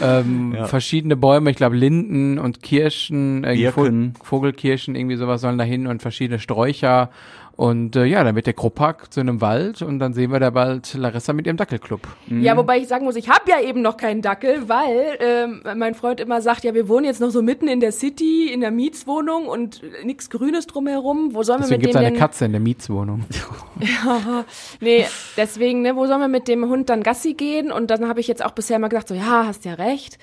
[0.00, 0.66] Ähm, Ja.
[0.66, 3.44] Verschiedene Bäume, ich glaube Linden und Kirschen.
[3.46, 7.10] Vo- Vogelkirschen, irgendwie sowas sollen dahin und verschiedene Sträucher.
[7.54, 10.48] Und äh, ja, dann wird der Krupppark zu einem Wald und dann sehen wir da
[10.48, 12.00] bald Larissa mit ihrem Dackelclub.
[12.28, 15.94] Ja, wobei ich sagen muss, ich habe ja eben noch keinen Dackel, weil ähm, mein
[15.94, 18.70] Freund immer sagt, ja, wir wohnen jetzt noch so mitten in der City, in der
[18.70, 21.34] Mietswohnung und äh, nichts Grünes drumherum.
[21.34, 22.18] Wo sollen wir Deswegen mit gibt dem es eine denn?
[22.20, 23.24] Katze in der Mietswohnung.
[24.80, 25.06] Nee,
[25.36, 27.70] deswegen, ne, wo sollen wir mit dem Hund dann Gassi gehen?
[27.72, 30.18] Und dann habe ich jetzt auch bisher immer gedacht, so, ja, hast ja recht.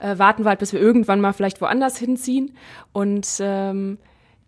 [0.00, 2.56] Äh, warten wir halt, bis wir irgendwann mal vielleicht woanders hinziehen.
[2.92, 3.98] Und ähm,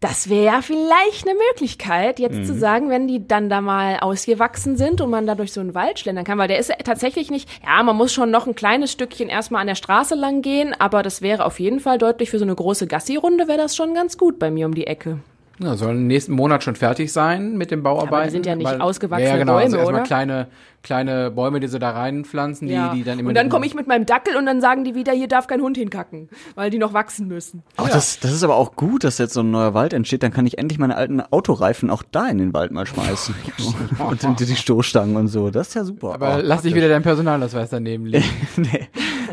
[0.00, 4.76] das wäre ja vielleicht eine Möglichkeit, jetzt zu sagen, wenn die dann da mal ausgewachsen
[4.76, 7.48] sind und man da durch so einen Wald schlendern kann, weil der ist tatsächlich nicht,
[7.62, 11.02] ja, man muss schon noch ein kleines Stückchen erstmal an der Straße lang gehen, aber
[11.02, 14.16] das wäre auf jeden Fall deutlich für so eine große Gassi-Runde, wäre das schon ganz
[14.16, 15.18] gut bei mir um die Ecke.
[15.62, 18.14] Ja, sollen nächsten Monat schon fertig sein mit den Bauarbeiten.
[18.14, 20.06] Aber die sind ja nicht ausgewachsene ja, genau, also Bäume, erstmal oder?
[20.06, 20.46] kleine,
[20.82, 23.28] kleine Bäume, die sie da reinpflanzen, die, die dann immer.
[23.28, 25.60] und dann komme ich mit meinem Dackel und dann sagen die wieder, hier darf kein
[25.60, 27.62] Hund hinkacken, weil die noch wachsen müssen.
[27.76, 30.22] Ach, das, das ist aber auch gut, dass jetzt so ein neuer Wald entsteht.
[30.22, 33.34] Dann kann ich endlich meine alten Autoreifen auch da in den Wald mal schmeißen.
[33.98, 35.50] und die, die Stoßstangen und so.
[35.50, 36.14] Das ist ja super.
[36.14, 38.24] Aber Oh, lass nicht wieder deinen Personalausweis daneben liegen.
[38.56, 38.88] nee,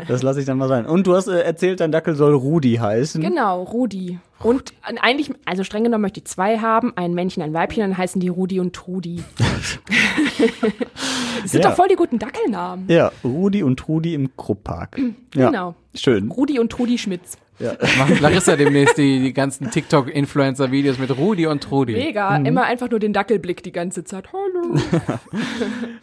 [0.08, 0.86] das lasse ich dann mal sein.
[0.86, 3.20] Und du hast äh, erzählt, dein Dackel soll Rudi heißen.
[3.22, 4.18] Genau, Rudi.
[4.42, 8.20] Und eigentlich, also streng genommen möchte ich zwei haben, ein Männchen, ein Weibchen, dann heißen
[8.20, 9.22] die Rudi und Trudi.
[11.42, 11.70] das sind Ja.
[11.70, 12.86] doch voll die guten Dackelnamen.
[12.88, 14.98] Ja, Rudi und Trudi im Krupppark.
[15.34, 15.74] Ja, Genau.
[15.94, 16.30] Schön.
[16.30, 17.36] Rudi und Trudi Schmitz.
[17.98, 21.92] Macht Larissa demnächst die, die ganzen TikTok-Influencer-Videos mit Rudi und Trudi.
[21.94, 24.28] Mega, immer einfach nur den Dackelblick die ganze Zeit.
[24.32, 24.76] Hallo.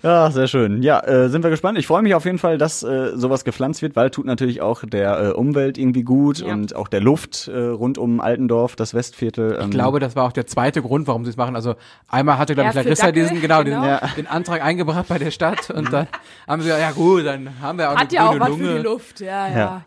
[0.03, 0.83] Ja, sehr schön.
[0.83, 1.79] Ja, äh, sind wir gespannt.
[1.79, 4.83] Ich freue mich auf jeden Fall, dass äh, sowas gepflanzt wird, weil tut natürlich auch
[4.85, 6.53] der äh, Umwelt irgendwie gut Ja.
[6.53, 9.53] und auch der Luft äh, rund um Altendorf, das Westviertel.
[9.59, 11.55] Ähm, Ich glaube, das war auch der zweite Grund, warum sie es machen.
[11.55, 11.75] Also
[12.07, 13.81] einmal hatte, glaube ich, Larissa Dackel, diesen, genau, genau.
[13.81, 14.01] Den, Ja.
[14.15, 16.07] den Antrag eingebracht bei der Stadt und dann
[16.47, 18.63] haben sie gesagt, ja gut, dann haben wir auch Hat eine ja auch was Lunge.
[18.65, 19.19] für die Luft.
[19.21, 19.55] Ja, ja.
[19.57, 19.81] Ja.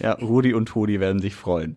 [0.00, 1.76] Ja, Rudi und Trudi werden sich freuen.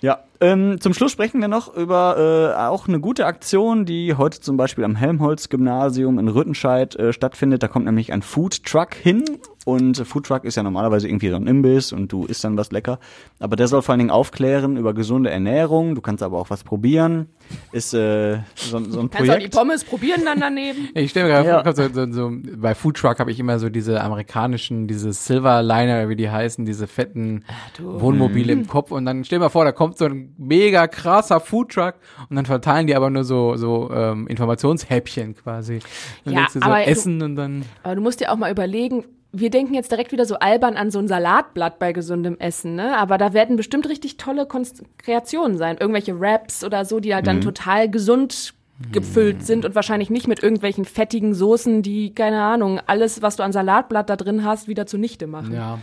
[0.00, 4.40] Ja, ähm, zum Schluss sprechen wir noch über äh, auch eine gute Aktion, die heute
[4.40, 7.62] zum Beispiel am Helmholtz-Gymnasium in Rüttenscheid äh, stattfindet.
[7.62, 9.24] Da kommt nämlich ein Food Truck hin.
[9.66, 13.00] Und Foodtruck ist ja normalerweise irgendwie so ein Imbiss und du isst dann was lecker.
[13.40, 15.96] Aber der soll vor allen Dingen aufklären über gesunde Ernährung.
[15.96, 17.26] Du kannst aber auch was probieren.
[17.72, 19.54] Ist äh, so, so ein Kannst auch die Projekt.
[19.54, 20.88] Pommes probieren dann daneben.
[20.94, 21.62] Ich stelle mir gerade Ja.
[21.64, 26.08] vor, so, so, so, bei Food Truck habe ich immer so diese amerikanischen, diese Silverliner,
[26.08, 27.44] wie die heißen, diese fetten
[27.80, 31.40] Wohnmobile im Kopf und dann stell dir mal vor, da kommt so ein mega krasser
[31.40, 31.94] Food Truck
[32.30, 35.80] und dann verteilen die aber nur so so ähm, Informationshäppchen quasi.
[36.24, 38.36] Dann Ja, legst du so aber du- Essen und dann Aber du musst dir auch
[38.36, 39.04] mal überlegen,
[39.38, 42.96] wir denken jetzt direkt wieder so albern an so ein Salatblatt bei gesundem Essen, ne?
[42.96, 45.76] Aber da werden bestimmt richtig tolle Konst Kreationen sein.
[45.78, 48.54] Irgendwelche Wraps oder so, die halt dann total gesund
[48.92, 53.42] gefüllt sind und wahrscheinlich nicht mit irgendwelchen fettigen Soßen, die, keine Ahnung, alles, was du
[53.42, 55.54] an Salatblatt da drin hast, wieder zunichte machen.
[55.54, 55.78] ja.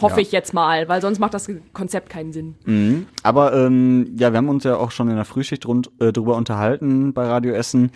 [0.00, 2.56] Hoffe ich jetzt mal, weil sonst macht das Konzept keinen Sinn.
[2.64, 3.06] Mhm.
[3.22, 6.34] Aber ähm, ja, wir haben uns ja auch schon in der Frühschicht rund, äh, drüber
[6.34, 7.92] unterhalten bei Radio Essen.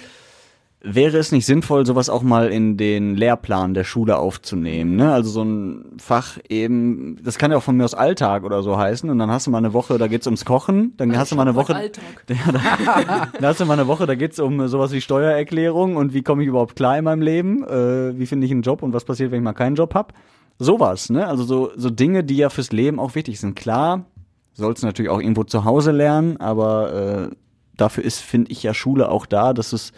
[0.80, 4.94] Wäre es nicht sinnvoll, sowas auch mal in den Lehrplan der Schule aufzunehmen?
[4.94, 5.12] Ne?
[5.12, 8.78] Also so ein Fach eben, das kann ja auch von mir aus Alltag oder so
[8.78, 9.10] heißen.
[9.10, 10.92] Und dann hast du mal eine Woche, da geht's ums Kochen.
[10.96, 12.04] Dann hast du mal eine Woche, Alltag.
[12.28, 16.42] da hast du mal eine Woche, da geht's um sowas wie Steuererklärung und wie komme
[16.42, 17.64] ich überhaupt klar in meinem Leben?
[17.64, 20.12] Äh, wie finde ich einen Job und was passiert, wenn ich mal keinen Job hab?
[20.60, 21.26] Sowas, ne?
[21.26, 23.56] Also so, so Dinge, die ja fürs Leben auch wichtig sind.
[23.56, 24.04] Klar,
[24.52, 26.92] sollst du natürlich auch irgendwo zu Hause lernen, aber
[27.32, 27.36] äh,
[27.76, 29.92] dafür ist, finde ich, ja Schule auch da, dass es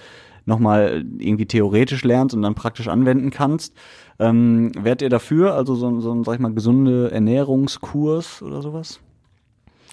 [0.46, 3.74] nochmal irgendwie theoretisch lernst und dann praktisch anwenden kannst.
[4.18, 8.62] Ähm, wärt ihr dafür, also so, ein- so ein, sag ich mal, gesunde Ernährungskurs oder
[8.62, 9.00] sowas?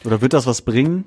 [0.05, 1.05] Oder wird das was bringen?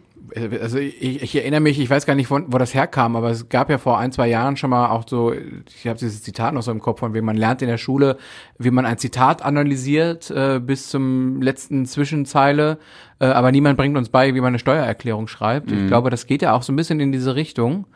[0.60, 3.48] Also ich, ich erinnere mich, ich weiß gar nicht, von, wo das herkam, aber es
[3.48, 6.62] gab ja vor ein, zwei Jahren schon mal auch so, ich habe dieses Zitat noch
[6.62, 8.16] so im Kopf, von wem man lernt in der Schule,
[8.58, 12.78] wie man ein Zitat analysiert äh, bis zum letzten Zwischenzeile,
[13.18, 15.72] äh, aber niemand bringt uns bei, wie man eine Steuererklärung schreibt.
[15.72, 17.86] Ich glaube, das geht ja auch so ein bisschen in diese Richtung.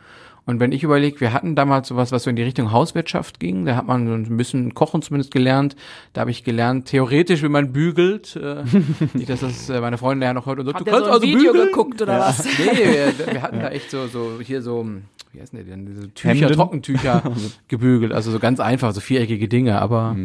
[0.47, 3.65] Und wenn ich überlege, wir hatten damals sowas, was so in die Richtung Hauswirtschaft ging,
[3.65, 5.75] da hat man so ein bisschen Kochen zumindest gelernt.
[6.13, 8.35] Da habe ich gelernt, theoretisch, wie man bügelt.
[8.35, 8.63] Äh,
[9.17, 11.11] nicht, dass das äh, meine Freundin ja noch heute und sagt, Habt du kannst so
[11.11, 11.67] ein also Video bügeln?
[11.69, 12.45] geguckt oder was?
[12.45, 14.85] Nee, wir, wir hatten da echt so, so hier so,
[15.33, 16.53] wie heißen die denn, diese Tücher, Hemden?
[16.53, 17.23] Trockentücher
[17.67, 20.15] gebügelt, also so ganz einfach, so viereckige Dinge, aber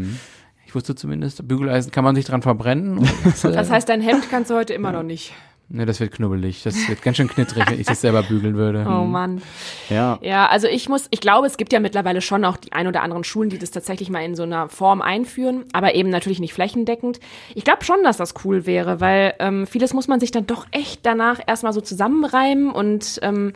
[0.67, 2.99] ich wusste zumindest, Bügeleisen kann man sich dran verbrennen.
[2.99, 5.33] Und, äh, Das heißt, dein Hemd kannst du heute immer noch nicht.
[5.71, 8.85] Nee, das wird knubbelig, das wird ganz schön knittrig, wenn ich das selber bügeln würde.
[8.87, 9.41] Oh Mann.
[9.89, 10.19] Ja.
[10.21, 13.03] Ja, also ich muss, ich glaube, es gibt ja mittlerweile schon auch die ein oder
[13.03, 16.53] anderen Schulen, die das tatsächlich mal in so einer Form einführen, aber eben natürlich nicht
[16.53, 17.21] flächendeckend.
[17.55, 20.67] Ich glaube schon, dass das cool wäre, weil ähm, vieles muss man sich dann doch
[20.73, 23.53] echt danach erstmal so zusammenreimen und ähm,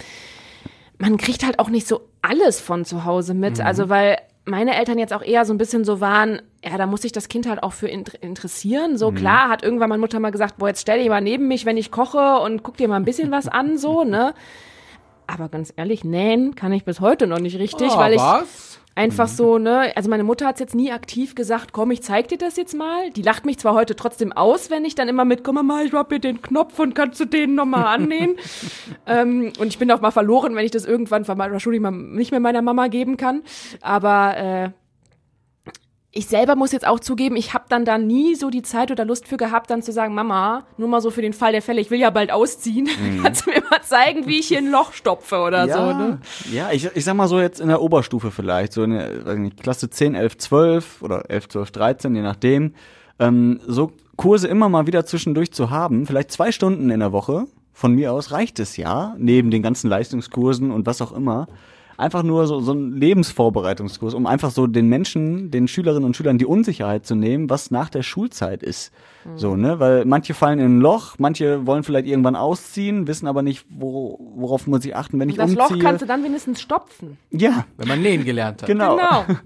[0.99, 3.61] man kriegt halt auch nicht so alles von zu Hause mit.
[3.61, 7.03] Also weil meine Eltern jetzt auch eher so ein bisschen so waren, ja, da muss
[7.03, 8.97] sich das Kind halt auch für int- interessieren.
[8.97, 11.67] So klar hat irgendwann meine Mutter mal gesagt, boah, jetzt stell dich mal neben mich,
[11.67, 14.35] wenn ich koche und guck dir mal ein bisschen was an, so, ne?
[15.27, 18.79] Aber ganz ehrlich, nähen kann ich bis heute noch nicht richtig, Ah, weil ich was?
[18.95, 22.37] einfach so, ne, also meine Mutter hat jetzt nie aktiv gesagt, komm, ich zeig dir
[22.39, 23.11] das jetzt mal.
[23.11, 26.11] Die lacht mich zwar heute trotzdem aus, wenn ich dann immer mitkomme, Mama, ich hab
[26.11, 28.37] hier den Knopf und kannst du den nochmal annähen?
[29.07, 31.25] ähm, und ich bin auch mal verloren, wenn ich das irgendwann
[31.59, 33.43] Schule mal nicht mehr meiner Mama geben kann.
[33.81, 34.71] Aber äh,
[36.17, 39.05] ich selber muss jetzt auch zugeben, ich habe dann da nie so die Zeit oder
[39.05, 41.81] Lust für gehabt, dann zu sagen, Mama, nur mal so für den Fall der Fälle,
[41.81, 42.89] ich will ja bald ausziehen,
[43.23, 46.21] kannst du mir mal zeigen, wie ich hier ein Loch stopfe oder so, ne?
[46.53, 49.39] ja ich, ich sag mal so jetzt in der Oberstufe vielleicht, so in der weiß
[49.39, 52.75] nicht, Klasse 10, 11, 12 oder 11, 12, 13, je nachdem.
[53.19, 57.47] Ähm, so Kurse immer mal wieder zwischendurch zu haben, vielleicht zwei Stunden in der Woche,
[57.73, 61.49] von mir aus reicht es ja, neben den ganzen Leistungskursen und was auch immer.
[61.97, 66.39] Einfach nur so, so ein Lebensvorbereitungskurs, um einfach so den Menschen, den Schülerinnen und Schülern
[66.39, 68.93] die Unsicherheit zu nehmen, was nach der Schulzeit ist.
[69.37, 69.81] So, ne?
[69.81, 74.19] Weil manche fallen in ein Loch, manche wollen vielleicht irgendwann ausziehen, wissen aber nicht, wo,
[74.37, 75.77] worauf muss ich achten, wenn ich Das umziehe.
[75.79, 77.17] Loch kannst du dann wenigstens stopfen.
[77.31, 78.69] ja, Wenn man nähen gelernt hat.
[78.69, 78.97] genau.
[78.97, 79.25] Genau.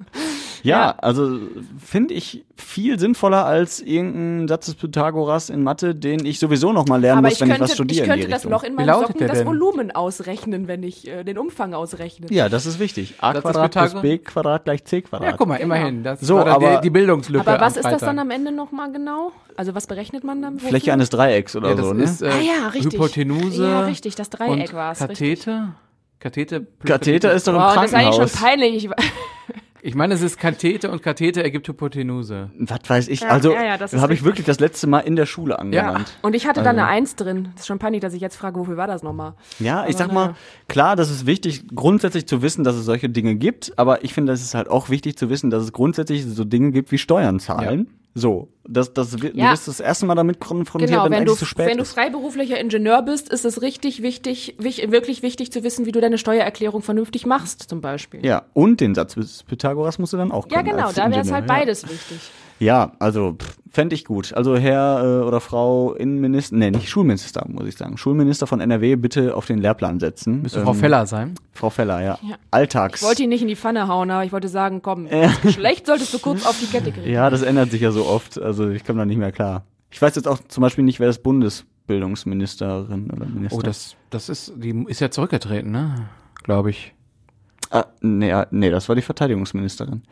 [0.69, 0.95] Ja, Ja.
[0.99, 1.39] also
[1.85, 6.87] finde ich viel sinnvoller als irgendein Satz des Pythagoras in Mathe, den ich sowieso noch
[6.87, 8.03] mal lernen Aber muss, ich wenn könnte, ich was studiere.
[8.05, 8.53] ich könnte in die das Richtung.
[8.53, 9.47] Loch in meinen Socken, das denn?
[9.47, 12.27] Volumen ausrechnen, wenn ich äh, den Umfang ausrechne.
[12.31, 13.15] Ja, das ist wichtig.
[13.21, 14.03] A Quadrat plus?
[14.03, 15.29] B Quadrat gleich C Quadrat.
[15.31, 16.03] Ja, guck mal, immerhin.
[16.05, 17.47] Das So, war aber- die, die Bildungslücke.
[17.47, 19.33] Aber was am ist das dann am Ende nochmal genau?
[19.57, 20.59] Also was berechnet man dann?
[20.59, 22.03] Fläche eines Dreiecks oder Ja, das so, ne?
[22.05, 22.95] ist äh, Ah ja, richtig.
[22.95, 23.63] Hypotenuse.
[23.65, 25.75] Ja, richtig, das Dreieck und war's, Kathete.
[26.21, 26.61] Kathete.
[26.61, 28.43] plus Katheter ist doch im Wow, das ist eigentlich schon Krankenhaus.
[28.43, 28.91] peinlich.
[29.83, 32.51] Ich, Ich meine, es ist Kathete und Kathete ergibt Hypotenuse.
[32.59, 33.21] Was weiß ich.
[33.21, 36.17] Ja, also ja, ja, das habe ich wirklich das letzte Mal in der Schule angewandt.
[36.23, 37.49] und ich hatte da eine Eins drin.
[37.53, 39.35] Das ist schon peinlich, dass ich jetzt frage, wofür war das nochmal?
[39.59, 40.35] Ja, ich Aber sag mal,
[40.69, 44.33] klar, das ist wichtig, grundsätzlich zu wissen, dass es solche Dinge gibt, aber ich finde,
[44.33, 47.41] es ist halt auch wichtig zu wissen, dass es grundsätzlich so Dinge gibt wie Steuern
[47.41, 47.89] zahlen.
[48.15, 49.53] So, das, das, wir- du Ja.
[49.53, 52.59] wirst das erste Mal damit konfrontiert, Genau, wenn, wenn du, zu spät wenn du freiberuflicher
[52.59, 56.83] Ingenieur bist, ist es richtig wichtig, wich, wirklich wichtig zu wissen, wie du deine Steuererklärung
[56.83, 58.25] vernünftig machst, zum Beispiel.
[58.27, 61.11] Ja, und den Satz des Pythagoras musst du dann auch Ja, können genau, als da
[61.11, 61.55] wäre es halt ja.
[61.55, 62.19] beides wichtig.
[62.59, 63.37] Ja, also
[63.71, 64.33] fände ich gut.
[64.35, 67.97] Also Herr äh, oder Frau Innenminister, nee, nicht Schulminister, muss ich sagen.
[67.97, 70.43] Schulminister von NRW bitte auf den Lehrplan setzen.
[70.43, 71.35] Müsste Frau Feller sein.
[71.53, 72.19] Frau Feller, ja.
[72.23, 72.37] Ja.
[72.51, 73.03] Alltags.
[73.03, 75.87] Ich wollte ihn nicht in die Pfanne hauen, aber ich wollte sagen, komm, das Geschlecht
[75.87, 77.09] solltest du kurz auf die Kette kriegen.
[77.11, 78.41] ja, das ändert sich ja so oft.
[78.41, 79.65] Also ich komme da nicht mehr klar.
[79.91, 84.29] Ich weiß jetzt auch zum Beispiel nicht, wer das Bundesbildungsministerin oder Minister Oh, das, das
[84.29, 86.09] ist, die ist ja zurückgetreten, ne?
[86.43, 86.95] Glaube ich.
[87.71, 90.03] Ah, nee, ah, nee, das war die Verteidigungsministerin.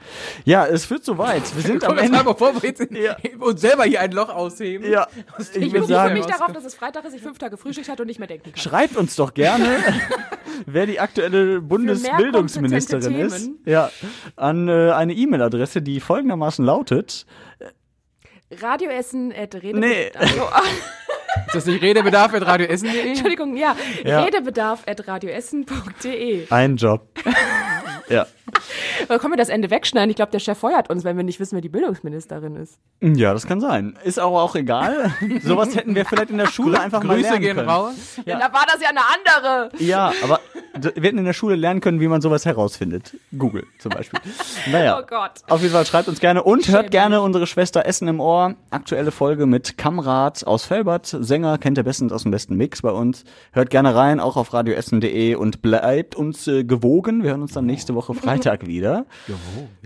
[0.44, 1.42] Ja, es führt so weit.
[1.56, 2.22] Wir sind am Ende.
[2.22, 3.16] bevor wir jetzt Ja.
[3.40, 4.90] uns selber hier ein Loch ausheben.
[4.90, 5.06] Ja,
[5.38, 8.02] Ich ich berufe sagen, mich darauf, dass es Freitag ist, ich fünf Tage Frühstück hatte
[8.02, 8.60] und nicht mehr denken kann.
[8.60, 9.78] schreibt uns doch gerne,
[10.66, 13.50] wer die aktuelle Bundesbildungsministerin ist.
[13.64, 13.90] Ja,
[14.36, 17.24] an äh, eine E-Mail-Adresse, die folgendermaßen lautet.
[18.50, 20.10] Radioessen at Rede Nee.
[21.46, 23.00] Ist das nicht Redebedarf at radioessen.de?
[23.08, 23.76] Entschuldigung, ja.
[24.04, 24.22] Ja.
[24.22, 26.46] Redebedarf at radioessen.de.
[26.50, 27.08] Ein Job.
[28.08, 28.26] ja.
[29.08, 30.10] Oder können wir das Ende wegschneiden?
[30.10, 32.78] Ich glaube, der Chef feuert uns, wenn wir nicht wissen, wer die Bildungsministerin ist.
[33.00, 33.98] Ja, das kann sein.
[34.04, 35.12] Ist aber auch egal.
[35.42, 37.68] Sowas hätten wir vielleicht in der Schule einfach mal Grüße lernen gehen können.
[37.68, 37.94] raus.
[38.24, 38.38] Ja.
[38.38, 39.70] Da war das ja eine andere.
[39.78, 40.40] Ja, aber
[40.74, 43.16] wir hätten in der Schule lernen können, wie man sowas herausfindet.
[43.36, 44.20] Google zum Beispiel.
[44.70, 44.98] Naja.
[45.00, 45.42] Oh Gott.
[45.48, 48.54] Auf jeden Fall schreibt uns gerne und hört Schäme gerne unsere Schwester Essen im Ohr.
[48.70, 51.06] Aktuelle Folge mit Kamrat aus Felbert.
[51.06, 53.24] Sänger kennt ihr bestens aus dem besten Mix bei uns.
[53.52, 57.22] Hört gerne rein, auch auf radioessen.de und bleibt uns äh, gewogen.
[57.22, 59.06] Wir hören uns dann nächste Woche Freitag wieder.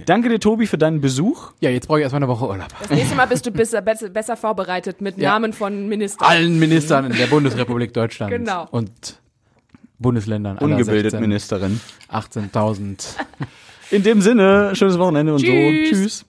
[0.07, 1.53] Danke dir, Tobi, für deinen Besuch.
[1.61, 2.69] Ja, jetzt brauche ich erstmal eine Woche Urlaub.
[2.81, 5.31] Das nächste Mal bist du besser, besser, besser vorbereitet mit Ja.
[5.33, 6.29] Namen von Ministern.
[6.29, 8.33] Allen Ministern in der Bundesrepublik Deutschland.
[8.33, 8.67] Genau.
[8.71, 9.21] Und
[9.99, 10.59] Bundesländern.
[10.59, 11.81] Ungebildet 16, Ministerin.
[12.11, 13.17] 18.000.
[13.91, 15.89] In dem Sinne, schönes Wochenende und Tschüss.
[15.89, 15.95] so.
[15.97, 16.25] Tschüss.